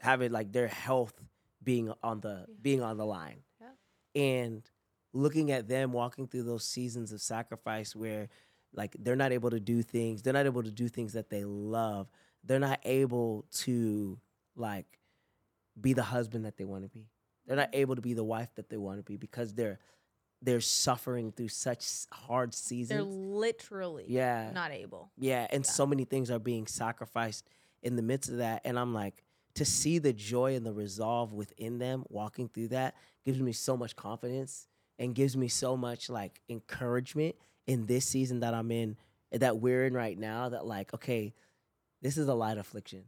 [0.00, 1.14] having like their health
[1.62, 2.54] being on the Yeah.
[2.62, 3.72] being on the line Yeah.
[4.14, 4.70] and
[5.12, 8.28] looking at them walking through those seasons of sacrifice where
[8.72, 11.44] like they're not able to do things they're not able to do things that they
[11.44, 12.08] love
[12.44, 14.20] they're not able to
[14.54, 14.98] like
[15.80, 17.08] be the husband that they want to be
[17.46, 19.78] they're not able to be the wife that they want to be because they're
[20.42, 25.10] they're suffering through such hard They're seasons literally yeah not able.
[25.16, 25.70] yeah, and Yeah.
[25.70, 27.48] so many things are being sacrificed
[27.82, 28.62] in the midst of that.
[28.64, 29.22] And I'm like,
[29.54, 33.76] to see the joy and the resolve within them walking through that gives me so
[33.76, 34.66] much confidence
[34.98, 37.34] and gives me so much like encouragement
[37.66, 38.96] in this season that I'm in,
[39.32, 40.48] that we're in right now.
[40.50, 41.32] That like, okay,
[42.02, 43.04] this is a light affliction.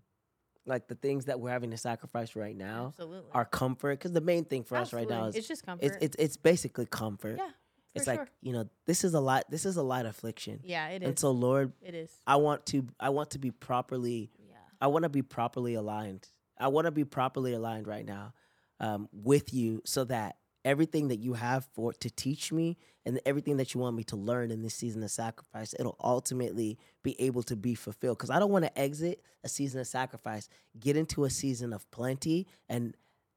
[0.68, 3.30] Like the things that we're having to sacrifice right now Absolutely.
[3.32, 3.98] are comfort.
[3.98, 5.84] Because the main thing for us right now is it's just comfort.
[5.86, 7.38] it's, it's it's basically comfort.
[7.38, 7.48] yeah.
[7.94, 9.44] it's for like you know this is a lot.
[9.50, 11.08] This is a light affliction, yeah, it is.
[11.08, 12.10] and so Lord, it is.
[12.26, 14.56] I want to I want to be properly Yeah.
[14.80, 16.28] I want to be properly aligned.
[16.58, 18.34] I want to be properly aligned right now
[18.80, 23.56] um, with you so that everything that you have for to teach me and everything
[23.56, 27.42] that you want me to learn in this season of sacrifice, it'll ultimately be able
[27.44, 28.18] to be fulfilled.
[28.18, 30.48] Because I don't want to exit a season of sacrifice,
[30.78, 32.94] get into a season of plenty, and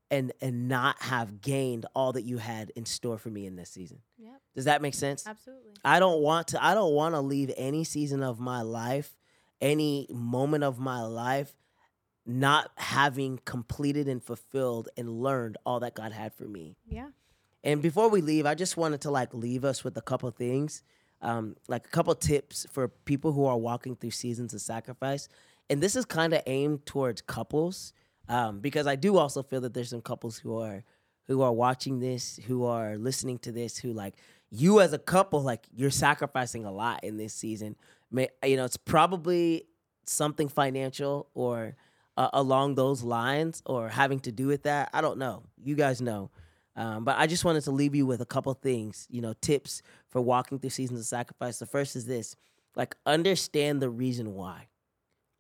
[0.09, 3.69] and and not have gained all that you had in store for me in this
[3.69, 3.99] season.
[4.17, 4.41] Yep.
[4.55, 5.25] Does that make sense?
[5.25, 5.71] Absolutely.
[5.85, 9.17] I don't want to I don't want to leave any season of my life,
[9.61, 11.55] any moment of my life
[12.25, 16.77] not having completed and fulfilled and learned all that God had for me.
[16.87, 17.07] Yeah.
[17.63, 20.83] And before we leave, I just wanted to like leave us with a couple things,
[21.21, 25.27] um, like a couple tips for people who are walking through seasons of sacrifice.
[25.69, 27.93] And this is kind of aimed towards couples,
[28.27, 30.83] um, because I do also feel that there's some couples who are
[31.27, 34.15] who are watching this, who are listening to this, who like
[34.49, 37.75] you as a couple, like you're sacrificing a lot in this season.
[38.11, 39.65] May, you know, it's probably
[40.03, 41.75] something financial or
[42.21, 44.91] uh, along those lines or having to do with that.
[44.93, 45.41] I don't know.
[45.63, 46.29] You guys know.
[46.75, 49.81] Um, but I just wanted to leave you with a couple things, you know, tips
[50.07, 51.57] for walking through seasons of sacrifice.
[51.57, 52.35] The first is this
[52.75, 54.67] like, understand the reason why.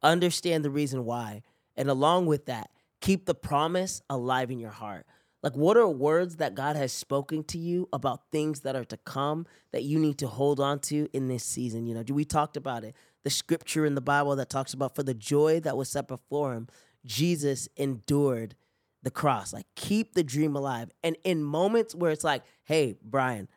[0.01, 1.43] Understand the reason why.
[1.77, 5.05] And along with that, keep the promise alive in your heart.
[5.43, 8.97] Like, what are words that God has spoken to you about things that are to
[8.97, 11.85] come that you need to hold on to in this season?
[11.85, 12.95] You know, do we talked about it.
[13.23, 16.53] The scripture in the Bible that talks about for the joy that was set before
[16.53, 16.67] him,
[17.05, 18.55] Jesus endured
[19.03, 19.53] the cross.
[19.53, 20.91] Like, keep the dream alive.
[21.03, 23.47] And in moments where it's like, hey, Brian,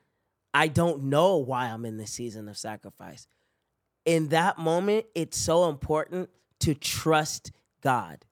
[0.52, 3.26] I don't know why I'm in this season of sacrifice.
[4.04, 8.24] In that moment, it's so important to trust God.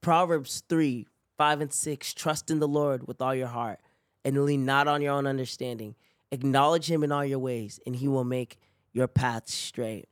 [0.00, 3.80] Proverbs 3 5 and 6 Trust in the Lord with all your heart
[4.24, 5.94] and lean not on your own understanding.
[6.30, 8.58] Acknowledge him in all your ways, and he will make
[8.92, 10.08] your path straight.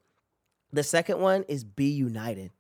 [0.72, 2.51] The second one is be united.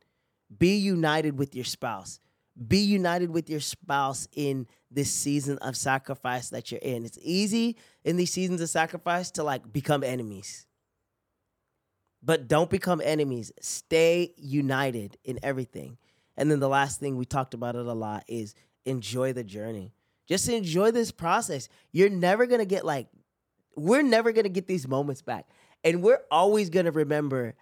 [0.56, 2.20] Be united with your spouse.
[2.66, 7.04] Be united with your spouse in this season of sacrifice that you're in.
[7.04, 10.66] It's easy in these seasons of sacrifice to like become enemies.
[12.22, 13.52] But don't become enemies.
[13.60, 15.98] Stay united in everything.
[16.36, 18.54] And then the last thing we talked about it a lot is
[18.84, 19.92] enjoy the journey.
[20.26, 21.68] Just enjoy this process.
[21.92, 23.08] You're never going to get like
[23.76, 25.46] we're never going to get these moments back.
[25.86, 27.54] And we're always going to remember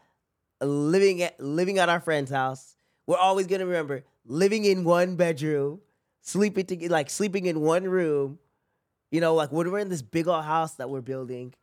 [0.61, 2.77] living at living at our friend's house.
[3.07, 5.81] We're always going to remember living in one bedroom,
[6.23, 8.41] sleeping to like sleeping in one room.
[9.11, 11.55] You know, like when we're in this big old house that we're building,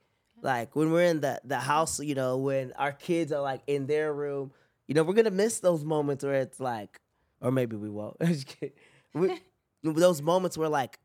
[0.42, 3.88] like when we're in the the house, you know, when our kids are like in
[3.88, 4.52] their room,
[4.88, 7.02] you know, we're gonna miss those moments where it's like,
[7.42, 8.18] or maybe we won't.
[9.14, 9.42] We-
[9.84, 11.00] those moments where like,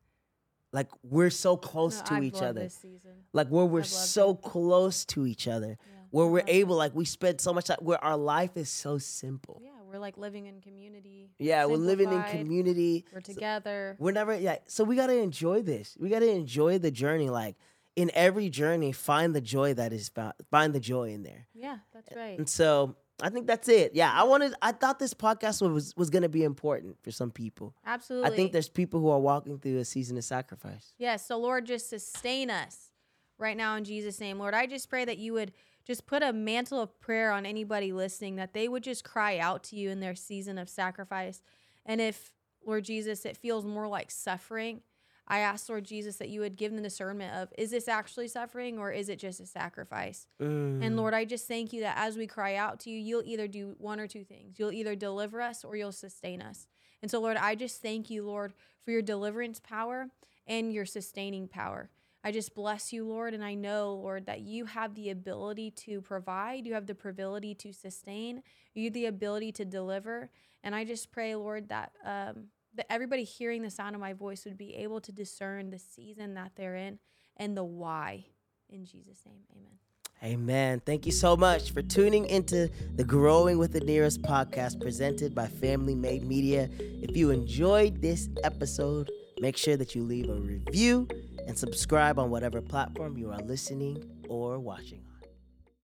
[0.79, 3.15] like we're so close No, to I've each other, This season.
[3.33, 3.83] like where we're
[4.17, 4.43] so it.
[4.43, 6.03] close to each other, Yeah.
[6.11, 6.61] where we're it.
[6.61, 9.57] able, like we spend so much time, where our life is so simple.
[9.65, 11.31] Yeah, we're like living in community.
[11.39, 13.05] Yeah, we're living in community.
[13.13, 13.97] We're So- together.
[13.99, 17.31] we're never yeah so we got to enjoy this we got to enjoy the journey
[17.31, 17.57] like
[18.03, 21.79] in every journey find the joy that is found find the joy in there Yeah,
[21.95, 22.39] that's right.
[22.39, 26.11] and so i think that's it yeah i wanted i thought this podcast was was
[26.11, 28.31] going to be important for some people Absolutely.
[28.31, 31.27] i think there's people who are walking through a season of sacrifice Yes.
[31.27, 32.91] So, Lord, just sustain us
[33.39, 34.39] right now in Jesus' name.
[34.39, 35.53] Lord, I just pray that you would
[35.87, 39.63] just put a mantle of prayer on anybody listening, that they would just cry out
[39.65, 41.43] to you in their season of sacrifice.
[41.85, 42.33] And if,
[42.65, 44.81] Lord Jesus, it feels more like suffering,
[45.29, 48.79] I ask, Lord Jesus, that you would give them discernment of is this actually suffering
[48.79, 50.29] or is it just a sacrifice?
[50.41, 50.85] Mm.
[50.85, 53.49] And Lord, I just thank you that as we cry out to you, you'll either
[53.49, 54.59] do one or two things.
[54.59, 56.69] You'll either deliver us or you'll sustain us.
[57.03, 58.53] And so, Lord, I just thank you, Lord,
[58.85, 60.09] for your deliverance power
[60.47, 61.91] and your sustaining power.
[62.23, 66.01] I just bless you, Lord, and I know, Lord, that you have the ability to
[66.01, 68.43] provide, you have the ability to sustain,
[68.75, 70.31] you have the ability to deliver.
[70.65, 72.47] And I just pray, Lord, that um,
[72.77, 76.35] that everybody hearing the sound of my voice would be able to discern the season
[76.35, 76.99] that they're in
[77.37, 78.27] and the why.
[78.69, 79.79] In Jesus' name, amen.
[80.25, 80.81] Amen.
[80.85, 85.47] Thank you so much for tuning into the Growing with the Nhiras podcast presented by
[85.47, 86.71] Family Made Media.
[86.81, 89.11] If you enjoyed this episode,
[89.41, 91.07] make sure that you leave a review
[91.47, 95.16] and subscribe on whatever platform you are listening or watching on.